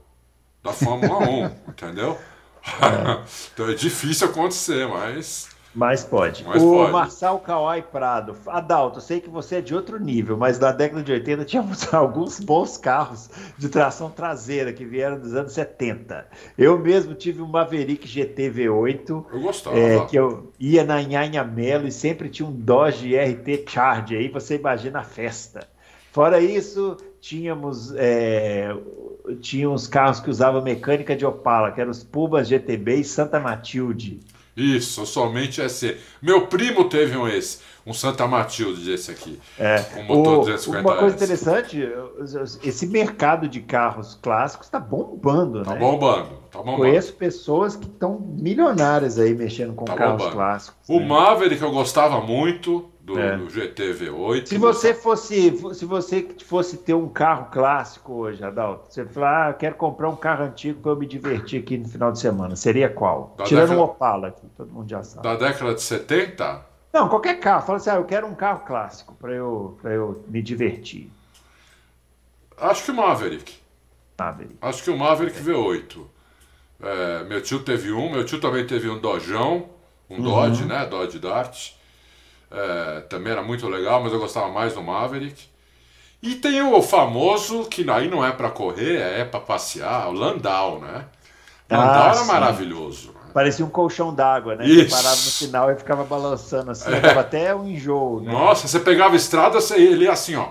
[0.63, 2.19] da Fórmula 1, entendeu?
[2.63, 3.23] É.
[3.53, 6.43] então é difícil acontecer, mas mas pode.
[6.43, 6.91] Mas o pode.
[6.91, 8.35] Marçal Kawai Prado.
[8.47, 11.91] Adalto, eu sei que você é de outro nível, mas na década de 80 tínhamos
[11.93, 16.27] alguns bons carros de tração traseira que vieram dos anos 70.
[16.57, 19.25] Eu mesmo tive um Maverick GT V8.
[19.31, 19.77] Eu gostava.
[19.77, 24.15] É, que eu ia na Nhanha Melo e sempre tinha um Dodge RT Charge.
[24.15, 25.67] Aí você imagina a festa.
[26.11, 28.75] Fora isso, tínhamos é,
[29.39, 33.39] tinha uns carros que usavam mecânica de Opala, que eram os Pumas GTB e Santa
[33.39, 34.19] Matilde.
[34.55, 35.97] Isso, somente esse.
[36.21, 39.39] Meu primo teve um esse, um Santa Matilde desse aqui.
[39.57, 39.85] É.
[39.97, 41.89] Um motor o, 250 Uma coisa interessante,
[42.63, 45.79] esse mercado de carros clássicos está bombando, tá né?
[45.79, 46.77] Bombando, tá bombando.
[46.77, 50.35] Conheço pessoas que estão milionárias aí mexendo com tá carros bombando.
[50.35, 50.89] clássicos.
[50.89, 51.07] O né?
[51.07, 53.37] Maverick eu gostava muito, do, é.
[53.37, 54.47] do GT V8.
[54.47, 59.53] Se você fosse, se você fosse ter um carro clássico hoje, Adalto, você falar, ah,
[59.53, 62.89] quero comprar um carro antigo para eu me divertir aqui no final de semana, seria
[62.89, 63.35] qual?
[63.37, 63.81] Da Tirando década...
[63.81, 65.23] um Opala aqui, todo mundo já sabe.
[65.23, 66.65] Da década de 70?
[66.93, 67.65] Não, qualquer carro.
[67.65, 71.09] Fala assim, ah, eu quero um carro clássico para eu, eu me divertir.
[72.57, 73.55] Acho que o Maverick.
[74.19, 74.57] Maverick.
[74.61, 75.41] Acho que o Maverick é.
[75.41, 76.05] V8.
[76.83, 79.69] É, meu tio teve um, meu tio também teve um Dojão,
[80.09, 80.23] um uhum.
[80.23, 80.85] Dodge, né?
[80.85, 81.73] Dodge Dart.
[82.51, 85.49] É, também era muito legal, mas eu gostava mais do Maverick.
[86.21, 90.79] E tem o famoso, que aí não é para correr, é para passear, o Landau,
[90.79, 91.05] né?
[91.69, 92.27] Landau ah, era sim.
[92.27, 93.15] maravilhoso.
[93.33, 94.67] Parecia um colchão d'água, né?
[94.67, 94.89] Isso.
[94.89, 98.31] Você parava no final e ficava balançando assim, dava até um enjoo, né?
[98.33, 100.49] Nossa, você pegava a estrada, você, ele ia assim, ó.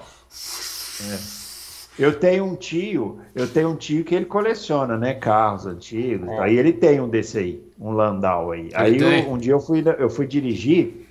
[1.98, 6.28] Eu tenho um tio, eu tenho um tio que ele coleciona, né, carros antigos.
[6.40, 8.70] Aí ele tem um desse aí, um Landau aí.
[8.74, 9.24] aí tem?
[9.24, 11.09] eu- um dia eu fui, eu fui dirigir,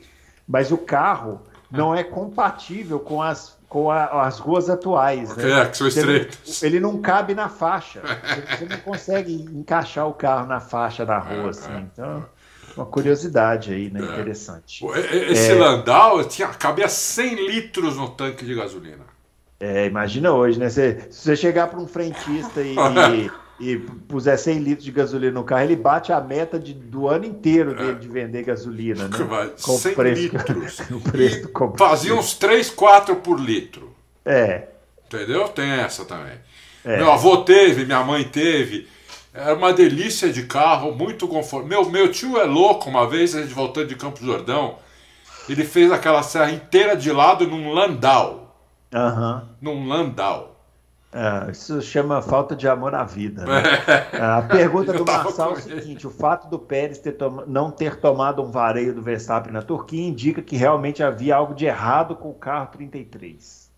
[0.50, 1.42] mas o carro
[1.72, 5.62] não é compatível com as, com a- as ruas atuais, né?
[5.62, 6.64] É, que são estreitas.
[6.64, 8.02] ele não cabe na faixa.
[8.58, 11.88] Você, não consegue encaixar o carro na faixa da rua, É, assim.
[11.94, 12.26] Então,
[12.76, 14.00] uma curiosidade aí, né?
[14.02, 14.84] Interessante.
[14.84, 19.04] E- e- Esse Landau tinha, cabia 100 litros no tanque de gasolina.
[19.60, 20.70] É, imagina hoje, né?
[20.70, 22.76] Você- se você chegar para um frentista e,
[23.60, 27.26] e, puser 100 litros de gasolina no carro, ele bate a meta de- do ano
[27.26, 29.18] inteiro dele de vender gasolina, né?
[29.62, 30.80] Com o 100 preço, litros.
[30.92, 31.88] o preço do combustível.
[31.90, 33.94] fazia uns 3, 4 por litro.
[34.26, 34.68] É,
[35.06, 35.48] Entendeu?
[35.50, 36.34] Tem essa também.
[36.86, 36.98] É.
[36.98, 38.88] Meu avô teve, minha mãe teve.
[39.34, 41.82] Era uma delícia de carro, muito confortável.
[41.84, 44.78] Meu, meu tio é louco, uma vez, a gente voltando de Campos do Jordão,
[45.50, 48.56] ele fez aquela serra inteira de lado num Landau.
[48.94, 49.50] aham.
[49.62, 50.49] Num Landau.
[51.12, 53.44] É, isso chama falta de amor à vida.
[53.46, 53.64] né?
[54.14, 58.00] A pergunta do Marçal é o seguinte: o fato do Pérez ter toma- não ter
[58.00, 62.30] tomado um vareio do Verstappen na Turquia indica que realmente havia algo de errado com
[62.30, 63.70] o carro 33.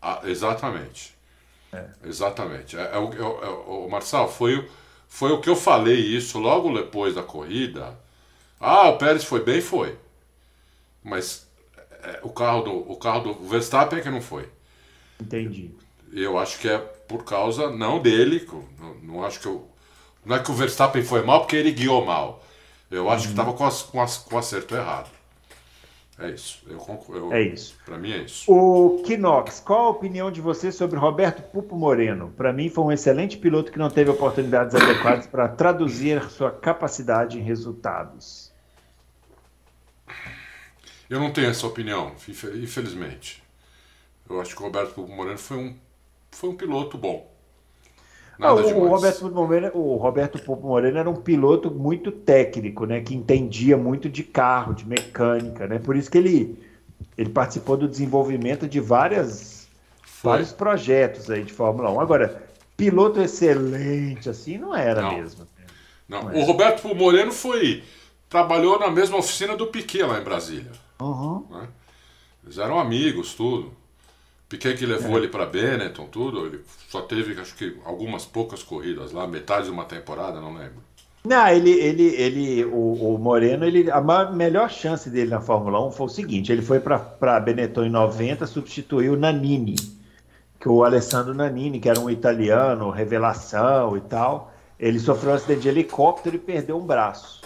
[0.00, 1.14] Ah, exatamente.
[2.04, 2.76] Exatamente.
[2.76, 3.48] É, é o, é o- é
[3.86, 4.68] o- Marçal, foi,
[5.08, 7.96] foi o que eu falei isso logo depois da corrida.
[8.60, 9.98] Ah, o Pérez foi bem, foi.
[11.02, 11.46] Mas
[12.02, 14.48] é, o carro do o carro do Verstappen é que não foi.
[15.20, 15.70] Entendi.
[16.12, 18.46] Eu acho que é por causa não dele,
[18.78, 19.66] não, não acho que eu,
[20.24, 22.42] não é que o Verstappen foi mal porque ele guiou mal.
[22.90, 25.08] Eu acho que estava com, as- com, as- com o acerto errado.
[26.18, 26.62] É isso.
[26.68, 27.74] Eu, concor- eu, É isso.
[27.86, 28.52] Para mim é isso.
[28.52, 32.30] O Kinox, qual a opinião de você sobre Roberto Pupo Moreno?
[32.36, 37.38] Para mim, foi um excelente piloto que não teve oportunidades adequadas para traduzir sua capacidade
[37.38, 38.51] em resultados.
[41.12, 43.42] Eu não tenho essa opinião, infe- infelizmente.
[44.28, 45.76] Eu acho que o Roberto Pupo Moreno foi um,
[46.30, 47.30] foi um piloto bom.
[48.40, 48.88] Ah, o.
[48.88, 53.00] Roberto Moreno, o Roberto Moreno era um piloto muito técnico, né?
[53.00, 55.78] Que entendia muito de carro, de mecânica, né?
[55.78, 56.58] Por isso que ele,
[57.16, 59.68] ele participou do desenvolvimento de várias,
[60.02, 60.32] Foi.
[60.32, 62.00] vários projetos aí de Fórmula 1.
[62.00, 62.42] Agora,
[62.76, 65.16] piloto excelente, assim, não era Não.
[65.16, 65.46] mesmo.
[66.08, 66.38] Não, Não é.
[66.38, 67.84] o Roberto Pupo Moreno foi.
[68.30, 70.72] Trabalhou na mesma oficina do Piquet lá em Brasília.
[71.02, 71.46] Uhum.
[71.50, 71.68] né?
[72.44, 73.72] Eles eram amigos, tudo.
[74.48, 74.88] Piquet que É.
[74.88, 76.46] levou ele para Benetton, tudo.
[76.46, 80.82] Ele só teve, acho que, algumas poucas corridas lá, metade de uma temporada, não lembro.
[81.24, 85.80] Não, ele, ele, ele, o, o Moreno, ele, a ma- melhor chance dele na Fórmula
[85.86, 89.76] 1 foi o seguinte: ele foi para Benetton em 90, substituiu o Nanini,
[90.58, 95.60] que o Alessandro Nanini, que era um italiano, revelação e tal, ele sofreu um acidente
[95.60, 97.40] de helicóptero e perdeu um braço.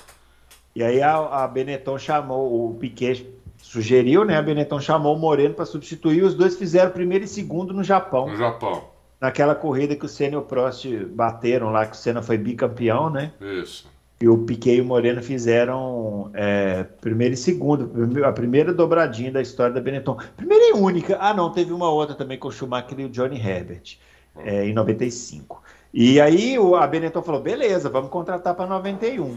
[0.74, 3.26] E aí a, a Benetton chamou, o Piquet
[3.66, 4.36] sugeriu, né?
[4.36, 8.28] A Benetton chamou o Moreno para substituir, os dois fizeram primeiro e segundo no Japão
[8.28, 8.84] No Japão.
[9.20, 13.10] naquela corrida que o Senna e o Prost bateram lá, que o Senna foi bicampeão,
[13.10, 13.32] né?
[13.40, 13.90] Isso.
[14.20, 17.90] E o Piquet e o Moreno fizeram é, primeiro e segundo,
[18.24, 20.16] a primeira dobradinha da história da Benetton.
[20.36, 21.18] Primeira e única.
[21.20, 23.98] Ah, não, teve uma outra também com o Schumacher e o Johnny Herbert,
[24.38, 25.62] é, em 95.
[25.92, 29.36] E aí a Benetton falou: beleza, vamos contratar para 91.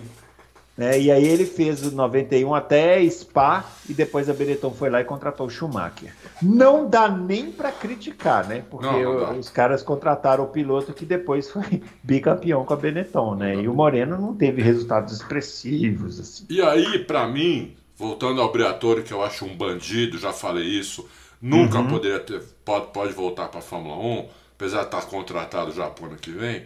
[0.80, 0.97] Né?
[0.97, 5.03] E aí ele fez o 91 até Spa e depois a Benetton foi lá e
[5.03, 6.15] contratou o Schumacher.
[6.41, 8.63] Não dá nem para criticar, né?
[8.69, 13.36] Porque Não, não os caras contrataram o piloto que depois foi bicampeão com a Benetton,
[13.36, 13.55] né?
[13.57, 16.45] E o Moreno não teve resultados expressivos, assim.
[16.49, 21.05] E aí, pra mim, voltando ao Briatore, que eu acho um bandido, já falei isso,
[21.41, 21.88] nunca Uhum.
[21.89, 26.15] poderia ter, pode, pode voltar pra Fórmula 1, apesar de estar contratado já pro ano
[26.15, 26.63] que vem.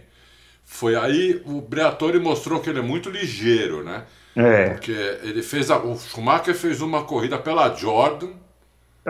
[0.74, 4.06] Foi aí o Briatore mostrou que ele é muito ligeiro, né?
[4.36, 8.30] É, Porque ele fez a, o Schumacher fez uma corrida pela Jordan,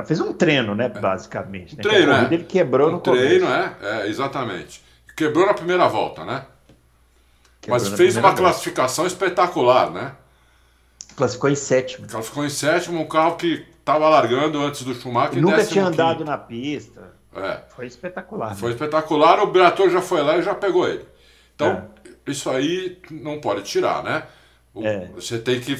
[0.05, 1.77] fez um treino, né, basicamente.
[1.77, 1.81] Né?
[1.81, 2.37] Que treino, a corrida é.
[2.37, 3.75] ele quebrou um no treino, começo.
[3.81, 4.83] é, é, exatamente.
[5.15, 6.45] Quebrou na primeira volta, né?
[7.61, 8.41] Quebrou Mas fez uma volta.
[8.41, 10.11] classificação espetacular, né?
[11.15, 12.07] Classificou em sétimo.
[12.11, 15.41] Ela ficou em sétimo, um carro que estava largando antes do Schumacher.
[15.41, 15.93] Nunca tinha quinto.
[15.93, 17.13] andado na pista.
[17.33, 18.53] É, Foi espetacular.
[18.53, 18.75] foi né?
[18.75, 19.39] espetacular.
[19.39, 21.12] O Briatore já foi lá e já pegou ele.
[21.55, 21.89] Então,
[22.27, 24.23] isso aí não pode tirar, né?
[24.77, 25.07] É.
[25.15, 25.77] Você tem que.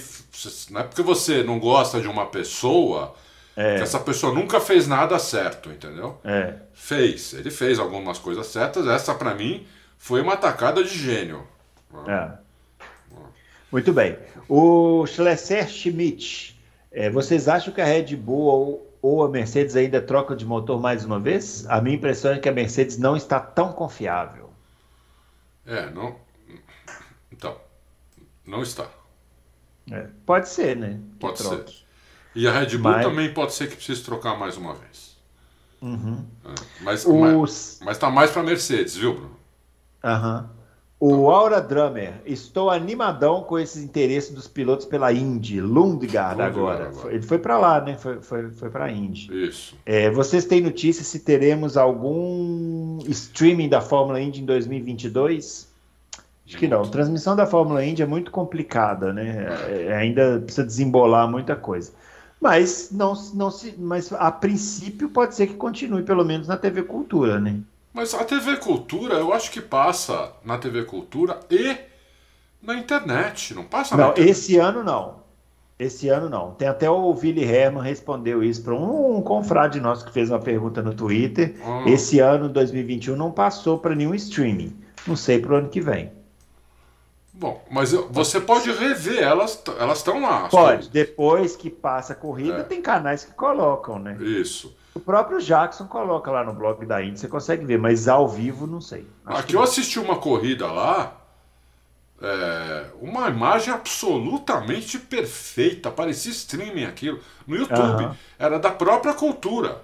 [0.70, 3.16] Não é porque você não gosta de uma pessoa
[3.56, 3.78] É.
[3.78, 6.20] que essa pessoa nunca fez nada certo, entendeu?
[6.24, 6.54] É.
[6.74, 7.34] Fez.
[7.34, 8.86] Ele fez algumas coisas certas.
[8.88, 9.66] Essa, pra mim,
[9.98, 11.48] foi uma tacada de gênio.
[12.08, 12.32] É.
[13.72, 14.18] Muito bem.
[14.48, 16.60] O Schlesser Schmidt,
[16.92, 20.80] é, vocês acham que a Red Bull ou, ou a Mercedes ainda troca de motor
[20.80, 21.66] mais uma vez?
[21.68, 24.43] A minha impressão é que a Mercedes não está tão confiável.
[25.66, 26.18] É, não,
[27.32, 27.58] Então,
[28.46, 28.88] não está.
[29.92, 31.00] É, pode ser, né?
[31.20, 31.72] Pode troque.
[31.72, 31.84] ser.
[32.36, 35.18] E a Red Bull Mas- também pode ser que precise trocar mais uma vez.
[35.82, 36.26] Uhum.
[36.46, 39.38] É, Mas, Os- mas, mas tá mais para Mercedes, viu, Bruno?
[40.04, 40.50] Aham.
[41.06, 46.88] O Aura Drummer, estou animadão com esses interesses dos pilotos pela Indy, Lundgaard Lundgaard agora.
[46.88, 47.14] agora.
[47.14, 47.98] Ele foi para lá, né?
[47.98, 49.50] Foi, foi, foi para a Indy.
[49.50, 49.76] Isso.
[49.86, 55.68] É, vocês têm notícia se teremos algum streaming da Fórmula Indy em 2022?
[56.48, 56.84] Acho que não.
[56.84, 59.48] Transmissão da Fórmula Indy é muito complicada, né?
[59.68, 61.92] É, ainda precisa desembolar muita coisa.
[62.40, 66.84] Mas não, não se, mas a princípio pode ser que continue pelo menos na TV
[66.84, 67.60] Cultura, né?
[67.94, 71.76] Mas a TV Cultura, eu acho que passa na TV Cultura e
[72.62, 73.54] na internet.
[73.54, 74.32] Não passa na Não, internet.
[74.32, 75.22] esse ano não.
[75.78, 76.52] Esse ano não.
[76.52, 80.40] Tem até o Willi Herman respondeu isso para um, um confrade nosso que fez uma
[80.40, 81.56] pergunta no Twitter.
[81.64, 81.84] Ah.
[81.88, 84.76] Esse ano, 2021, não passou para nenhum streaming.
[85.06, 86.12] Não sei para o ano que vem.
[87.34, 90.48] Bom, mas eu- você pode rever, elas elas estão lá.
[90.50, 90.90] Pode.
[90.90, 92.64] Depois que passa a corrida, É.
[92.64, 94.16] tem canais que colocam, né?
[94.22, 94.76] Isso.
[94.96, 98.68] O próprio Jackson coloca lá no blog da Indy, você consegue ver, mas ao vivo
[98.68, 99.08] não sei.
[99.26, 99.64] Acho Aqui que eu não.
[99.64, 101.18] assisti uma corrida lá,
[102.22, 108.06] é, uma imagem absolutamente perfeita, parecia streaming aquilo, no YouTube.
[108.06, 108.18] Aham.
[108.40, 109.82] Era da própria cultura.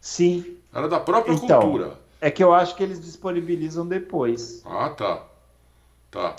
[0.00, 0.58] Sim.
[0.74, 1.60] Era da própria Então.
[1.60, 1.98] cultura.
[2.20, 4.62] É que eu acho que eles disponibilizam depois.
[4.64, 5.22] Ah, tá.
[6.10, 6.36] Tá.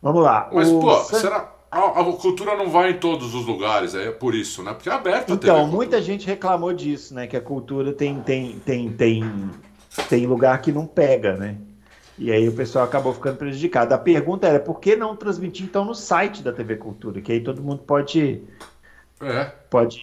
[0.00, 0.48] Vamos lá.
[0.52, 1.52] Mas, o pô, San- será.
[1.72, 4.74] A, a cultura não vai em todos os lugares, é por isso, né?
[4.74, 7.26] Porque é aberta a TV Então, muita gente reclamou disso, né?
[7.26, 9.50] Que a cultura tem, tem, tem, tem,
[10.06, 11.56] tem lugar que não pega, né?
[12.18, 13.94] E aí o pessoal acabou ficando prejudicado.
[13.94, 17.22] A pergunta era, por que não transmitir então no site da TV Cultura?
[17.22, 18.42] Que aí todo mundo pode,
[19.20, 19.44] É.
[19.70, 19.98] pode,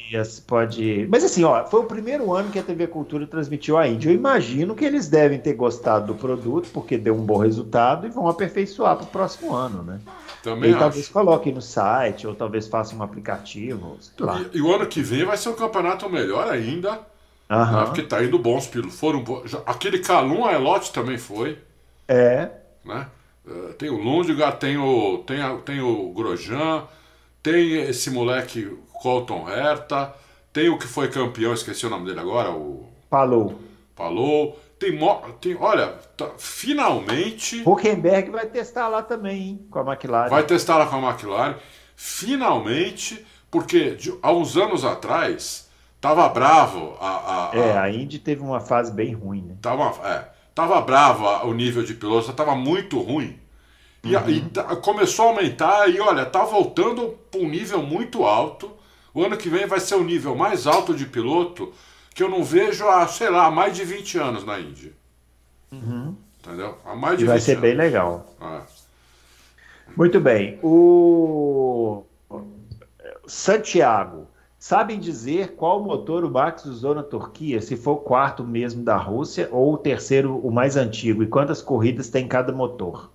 [0.47, 1.07] pode.
[1.07, 4.09] Mas assim, ó, foi o primeiro ano que a TV Cultura transmitiu a Índia.
[4.09, 8.09] Eu imagino que eles devem ter gostado do produto, porque deu um bom resultado e
[8.09, 9.99] vão aperfeiçoar para o próximo ano, né?
[10.39, 11.13] E Também talvez acho.
[11.13, 14.39] coloquem no site, ou talvez façam um aplicativo, sei lá.
[14.53, 16.99] E, e o ano que vem vai ser um campeonato melhor ainda?
[17.51, 17.85] Aham.
[17.85, 18.99] porque tá indo bons pilotos.
[18.99, 21.57] Foram bo- já- Aquele Calum Aelote também foi.
[22.07, 22.49] É.
[22.85, 23.07] né?
[23.47, 26.83] Eh, Tem o Lundgaard, tem o, tem, a- tem o Grosjean,
[27.41, 30.13] tem esse moleque Colton Herta,
[30.53, 33.59] tem o que foi campeão, esqueci o nome dele agora, o Falou.
[33.95, 34.59] Palou.
[34.79, 34.97] Tem,
[35.41, 40.29] tem olha, tá- finalmente Huckenberg vai testar lá também, hein, com a McLaren.
[40.29, 41.55] vai testar lá com a McLaren.
[41.95, 45.69] Finalmente, porque de- há uns anos atrás
[45.99, 49.55] tava bravo a, a- É, a- a Indy teve uma fase bem ruim, né?
[49.61, 50.25] Tava, é,
[50.55, 53.39] tava brava o nível de pilotos, já tava muito ruim.
[54.03, 58.23] E, a- e tá- começou a aumentar e olha, tá voltando para um nível muito
[58.25, 58.71] alto.
[59.13, 61.73] O ano que vem vai ser o nível mais alto de piloto
[62.19, 64.93] que eu não vejo há, sei lá, há mais de 20 anos na Indy.
[65.71, 66.77] Entendeu?
[66.83, 67.61] Há mais de E vai 20 ser anos.
[67.61, 68.35] bem legal.
[68.41, 68.61] É.
[69.95, 70.59] Muito bem.
[70.61, 72.03] O
[73.25, 74.27] Santiago,
[74.59, 77.61] sabem dizer qual motor o Max usou na Turquia?
[77.61, 81.23] Se for o quarto mesmo da Rússia ou o terceiro, o mais antigo?
[81.23, 83.09] E quantas corridas tem cada motor?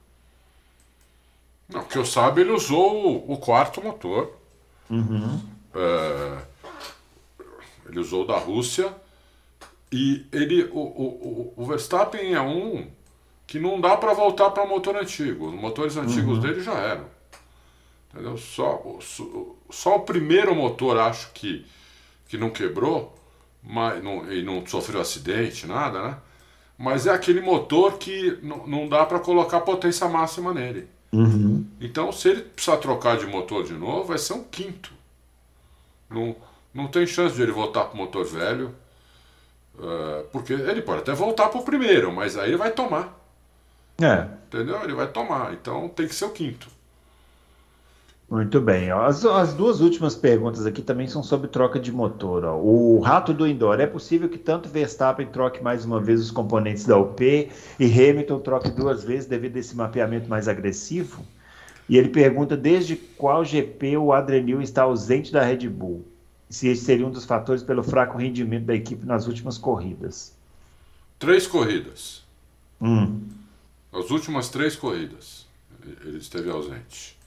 [1.68, 4.32] Não, que eu saiba, ele usou o, o quarto motor.
[5.74, 6.38] É,
[7.88, 8.92] ele usou da Rússia.
[9.92, 12.86] E ele, o, o, o- Verstappen é um
[13.46, 15.48] que não dá para voltar para motor antigo.
[15.48, 17.06] Os motores antigos dele já eram.
[18.12, 18.36] Entendeu?
[18.36, 19.24] Só, o- só,
[19.70, 21.64] só o primeiro motor acho que,
[22.28, 23.12] que não quebrou
[23.66, 26.16] mas não, e não sofreu acidente, nada, né?
[26.76, 30.86] Mas é aquele motor que não, não dá para colocar potência máxima nele.
[31.80, 34.92] Então, se ele precisar trocar de motor de novo, vai ser um quinto.
[36.10, 36.36] Não,
[36.74, 38.74] não tem chance de ele voltar para o motor velho.
[39.78, 43.18] eh, porque ele pode até voltar para o primeiro, mas aí ele vai tomar.
[44.00, 44.28] É.
[44.46, 44.82] Entendeu?
[44.84, 45.52] Ele vai tomar.
[45.54, 46.68] Então tem que ser o quinto.
[48.28, 48.90] Muito bem.
[48.90, 52.44] As, as duas últimas perguntas aqui também são sobre troca de motor.
[52.44, 52.58] ó.
[52.58, 53.80] O rato do indoor.
[53.80, 57.20] É possível que tanto Verstappen troque mais uma vez os componentes da UP
[57.78, 61.24] e Hamilton troque duas vezes devido a esse mapeamento mais agressivo?
[61.88, 66.04] E ele pergunta desde qual GP o Adrenil está ausente da Red Bull.
[66.54, 70.32] Se esse seria um dos fatores pelo fraco rendimento da equipe nas últimas corridas.
[71.18, 72.22] Três corridas.
[72.80, 73.22] Hum.
[73.92, 75.46] As últimas três corridas.
[76.04, 77.18] Ele esteve ausente.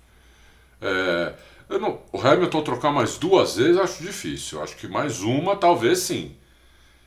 [0.82, 1.34] É,
[1.78, 4.64] não- o Hamilton trocar mais duas vezes acho difícil.
[4.64, 6.34] Acho que mais uma, talvez sim.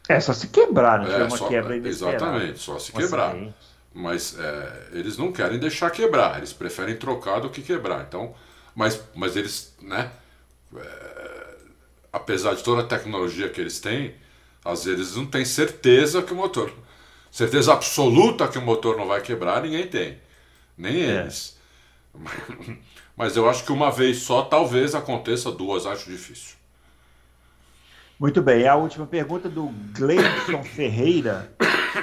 [0.07, 3.35] É só se quebrar, não É, uma só- quebra exatamente, só se quebrar.
[3.95, 8.05] Mas é, eles não querem deixar quebrar, eles preferem trocar do que quebrar.
[8.07, 8.35] Então,
[8.75, 10.11] mas, mas eles, né?
[10.77, 11.40] é,
[12.13, 14.15] apesar de toda a tecnologia que eles têm,
[14.65, 16.73] às vezes não têm certeza que o motor,
[17.31, 20.19] certeza absoluta que o motor não vai quebrar, ninguém tem.
[20.77, 21.21] Nem é.
[21.21, 21.59] eles.
[23.17, 26.57] Mas eu acho que uma vez só, talvez aconteça duas, acho difícil.
[28.19, 31.51] Muito bem, a última pergunta do Gleison Ferreira.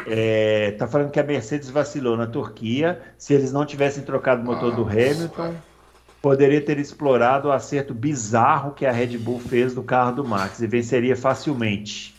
[0.08, 3.02] É, tá falando que a Mercedes vacilou na Turquia.
[3.18, 5.56] Se eles não tivessem trocado o motor do Hamilton,
[6.28, 10.60] poderia ter explorado o acerto bizarro que a Red Bull fez no carro do Max
[10.60, 12.14] e venceria facilmente.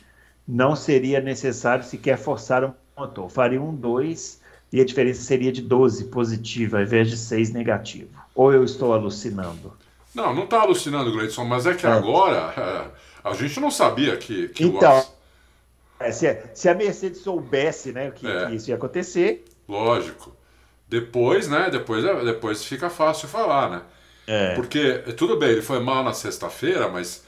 [0.47, 3.29] Não seria necessário sequer forçar o motor.
[3.29, 4.41] Faria um 2
[4.73, 8.09] e a diferença seria de 12 positivo ao invés de 6 negativo.
[8.35, 9.75] Ou eu estou alucinando?
[10.15, 11.91] Não, não está alucinando, Gleidson, mas é que é.
[11.91, 12.91] agora
[13.23, 16.03] a gente não sabia que, que então, o...
[16.03, 18.47] é, se, se, a Mercedes soubesse né, que, é.
[18.47, 19.45] que, isso ia acontecer.
[19.69, 20.35] Lógico.
[20.89, 21.69] Depois, né?
[21.71, 23.83] Depois, depois fica fácil falar, né?
[24.29, 24.55] É.
[24.55, 27.24] Porque, tudo bem, ele foi mal na sexta-feira, mas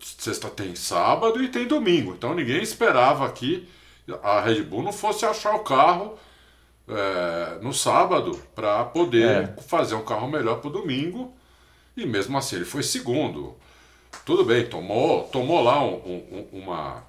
[0.00, 2.14] sexta tem sábado e tem domingo.
[2.14, 3.68] Então ninguém esperava que
[4.22, 6.18] a Red Bull não fosse achar o carro
[6.88, 9.62] é, no sábado para poder é.
[9.62, 11.34] fazer um carro melhor para o domingo.
[11.96, 13.54] E mesmo assim ele foi segundo.
[14.24, 17.06] Tudo bem, tomou, tomou lá um, um, uma.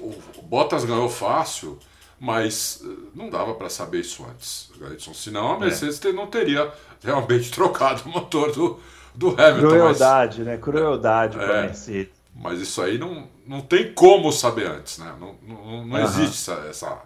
[0.00, 1.78] O Bottas ganhou fácil,
[2.22, 5.12] mas eh, não dava para saber isso antes, Edson.
[5.12, 5.58] Senão a é.
[5.58, 6.12] Mercedes é.
[6.12, 8.78] não teria realmente trocado o motor do,
[9.12, 9.68] do Hamilton.
[9.68, 10.56] Crueldade, mas, né?
[10.56, 12.12] Crueldade é, para a Mercedes.
[12.32, 15.12] Mas isso aí não, não tem como saber antes, né?
[15.18, 17.02] Não, não, não existe essa, essa,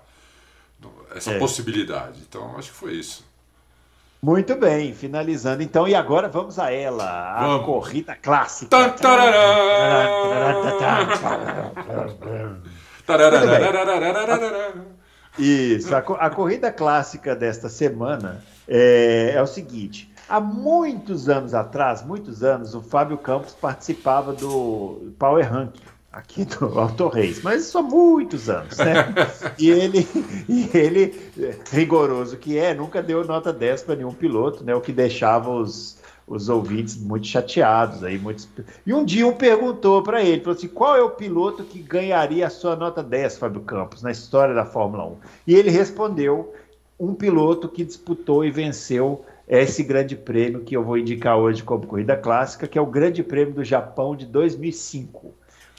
[1.15, 1.39] essa é.
[1.39, 2.21] possibilidade.
[2.29, 3.25] Então acho que foi isso.
[4.23, 7.65] Muito bem, finalizando então, e agora vamos a ela, a vamos.
[7.65, 8.77] corrida clássica.
[15.39, 22.03] Isso, a, a, corrida clássica desta semana é, é o seguinte: há muitos anos atrás,
[22.03, 25.83] muitos anos, o Fábio Campos participava do Power Ranking
[26.17, 29.15] aqui do Alto Reis, mas isso há muitos anos, né?
[29.59, 30.09] e ele,
[30.49, 31.31] e ele,
[31.71, 34.75] rigoroso que é, nunca deu nota 10 para nenhum piloto, né?
[34.75, 38.49] O que deixava os, os ouvintes muito chateados aí, muitos...
[38.85, 42.47] E um dia um perguntou para ele, falou assim, qual é o piloto que ganharia
[42.47, 45.17] a sua nota 10, Fábio Campos, na história da Fórmula 1?
[45.47, 46.53] E ele respondeu,
[46.99, 51.87] um piloto que disputou e venceu esse grande prêmio que eu vou indicar hoje como
[51.87, 55.33] corrida clássica, que é o Grande Prêmio do Japão de 2005.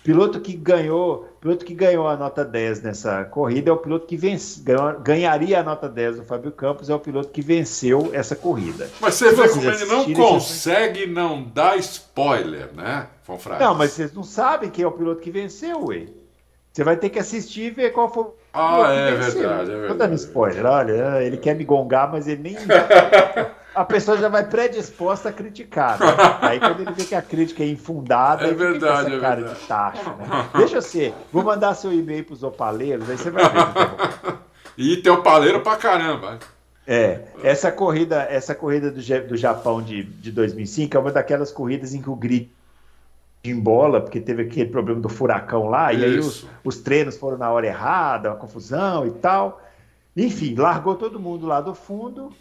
[0.07, 4.15] Piloto que ganhou, piloto que ganhou a nota 10 nessa corrida é o piloto que
[4.15, 4.63] vence,
[5.03, 8.89] ganharia a nota 10 do Fábio Campos, é o piloto que venceu essa corrida.
[9.01, 13.67] Mas você vê como ele não consegue não dar spoiler, né, Fonfrades?
[13.67, 16.05] Não, mas vocês não sabem quem é o piloto que venceu, ué.
[16.71, 19.87] Você vai ter que assistir e ver qual foi o ah, é verdade, é verdade.
[19.89, 22.55] Tô dando spoiler, olha, ele quer me gongar, mas ele nem.
[23.77, 25.99] a pessoa já vai predisposta a criticar.
[25.99, 26.07] Né?
[26.41, 29.59] Aí quando ele vê que a crítica é infundada, é verdade, essa é cara verdade.
[29.59, 30.13] de taxa.
[30.15, 30.49] Né?
[30.55, 33.73] Deixa eu ser, vou mandar seu e-mail para os opaleiros, aí você vai ver.
[33.73, 34.37] Tá
[34.75, 36.39] e tem opaleiro pra caramba.
[36.87, 41.93] É, essa corrida, essa corrida do, do Japão de, de 2005 é uma daquelas corridas
[41.93, 42.49] em que o grid
[43.43, 46.01] embola, porque teve aquele problema do furacão lá, Isso.
[46.01, 49.61] e aí os, os, treinos foram na hora errada, uma confusão e tal.
[50.15, 52.33] Enfim, largou todo mundo lá do fundo,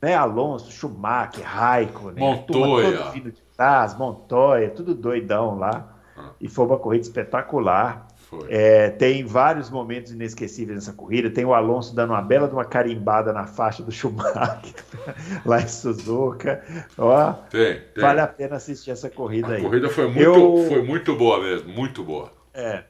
[0.00, 0.14] né?
[0.14, 5.96] Alonso, Schumacher, Raikkonen, Montoya, vindo de trás, Montoya, tudo doidão lá.
[6.16, 6.30] Ah.
[6.40, 8.08] E foi uma corrida espetacular.
[8.48, 11.30] É, tem vários momentos inesquecíveis nessa corrida.
[11.30, 14.72] Tem o Alonso dando uma bela de uma carimbada na faixa do Schumacher
[15.44, 16.62] lá em Suzuka.
[16.96, 18.02] Ó, tem, tem.
[18.02, 19.60] Vale a pena assistir essa corrida a aí.
[19.60, 20.64] A corrida foi muito, Eu...
[20.68, 22.30] foi muito boa mesmo, muito boa.
[22.54, 22.84] É.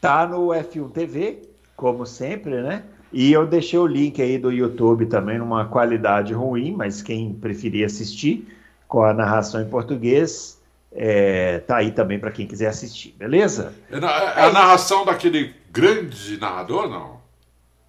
[0.00, 1.42] Tá no F1 TV,
[1.76, 2.84] como sempre, né?
[3.12, 7.86] E eu deixei o link aí do YouTube também numa qualidade ruim, mas quem preferir
[7.86, 8.46] assistir
[8.86, 10.60] com a narração em português,
[10.92, 13.74] é, tá aí também para quem quiser assistir, beleza?
[13.90, 17.18] É, é a narração daquele grande narrador, não?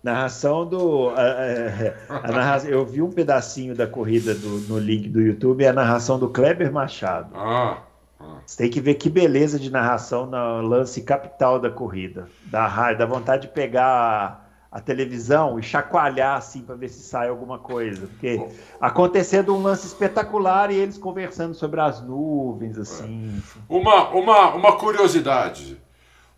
[0.02, 1.10] Narração do.
[1.10, 5.64] A, a, a narração, eu vi um pedacinho da corrida do, no link do YouTube,
[5.64, 7.36] é a narração do Kleber Machado.
[7.36, 7.80] Ah,
[8.18, 8.38] ah.
[8.46, 12.30] Você tem que ver que beleza de narração no lance capital da corrida.
[12.46, 17.58] Dá, dá vontade de pegar a televisão e chacoalhar assim para ver se sai alguma
[17.58, 18.08] coisa.
[18.08, 18.40] Porque
[18.80, 23.42] acontecendo um lance espetacular e eles conversando sobre as nuvens, assim.
[23.68, 25.80] Uma, uma, uma curiosidade.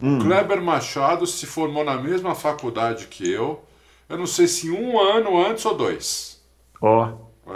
[0.01, 0.17] Hum.
[0.17, 3.63] O Kleber Machado se formou na mesma faculdade que eu.
[4.07, 6.41] Eu não sei se um ano antes ou dois.
[6.81, 7.13] Ó.
[7.45, 7.53] Oh.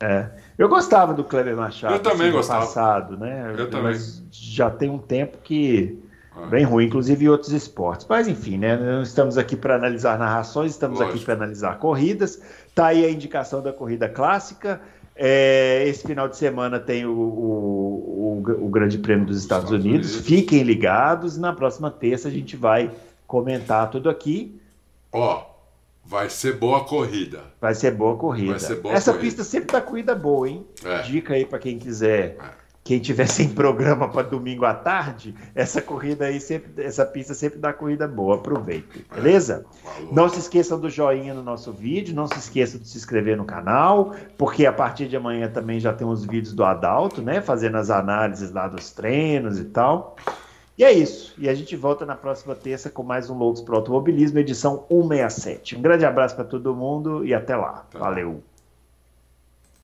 [0.00, 0.06] É.
[0.06, 0.30] é.
[0.56, 1.94] Eu gostava do Kleber Machado.
[1.94, 2.60] Eu também assim, gostava.
[2.60, 3.54] passado, né?
[3.56, 4.28] Eu Mas também.
[4.30, 6.02] já tem um tempo que
[6.48, 8.06] bem ruim, inclusive em outros esportes.
[8.08, 8.76] Mas enfim, né?
[8.76, 11.16] Não estamos aqui para analisar narrações, estamos Lógico.
[11.16, 12.40] aqui para analisar corridas.
[12.74, 14.80] Tá aí a indicação da corrida clássica.
[15.14, 19.84] É, esse final de semana tem o, o, o, o Grande Prêmio dos Estados, Estados
[19.84, 20.10] Unidos.
[20.12, 20.26] Unidos.
[20.26, 21.38] Fiquem ligados.
[21.38, 22.90] Na próxima terça a gente vai
[23.26, 24.60] comentar tudo aqui.
[25.10, 25.56] Ó,
[26.08, 27.40] Vai ser boa corrida.
[27.60, 28.56] Vai ser boa corrida.
[28.60, 29.24] Ser boa Essa corrida.
[29.26, 30.64] pista sempre tá corrida boa, hein?
[30.84, 31.02] É.
[31.02, 32.36] Dica aí para quem quiser.
[32.38, 32.65] É.
[32.86, 37.58] Quem tiver sem programa para domingo à tarde, essa corrida aí sempre, essa pista sempre
[37.58, 38.36] dá corrida boa.
[38.36, 39.66] Aproveite, beleza?
[39.82, 40.14] Falou.
[40.14, 43.44] Não se esqueçam do joinha no nosso vídeo, não se esqueçam de se inscrever no
[43.44, 47.40] canal, porque a partir de amanhã também já tem os vídeos do Adalto, né?
[47.40, 50.16] Fazendo as análises lá dos treinos e tal.
[50.78, 51.34] E é isso.
[51.38, 54.84] E a gente volta na próxima terça com mais um Loucos para o Automobilismo, edição
[54.88, 55.74] 167.
[55.74, 57.84] Um grande abraço para todo mundo e até lá.
[57.92, 58.42] Valeu.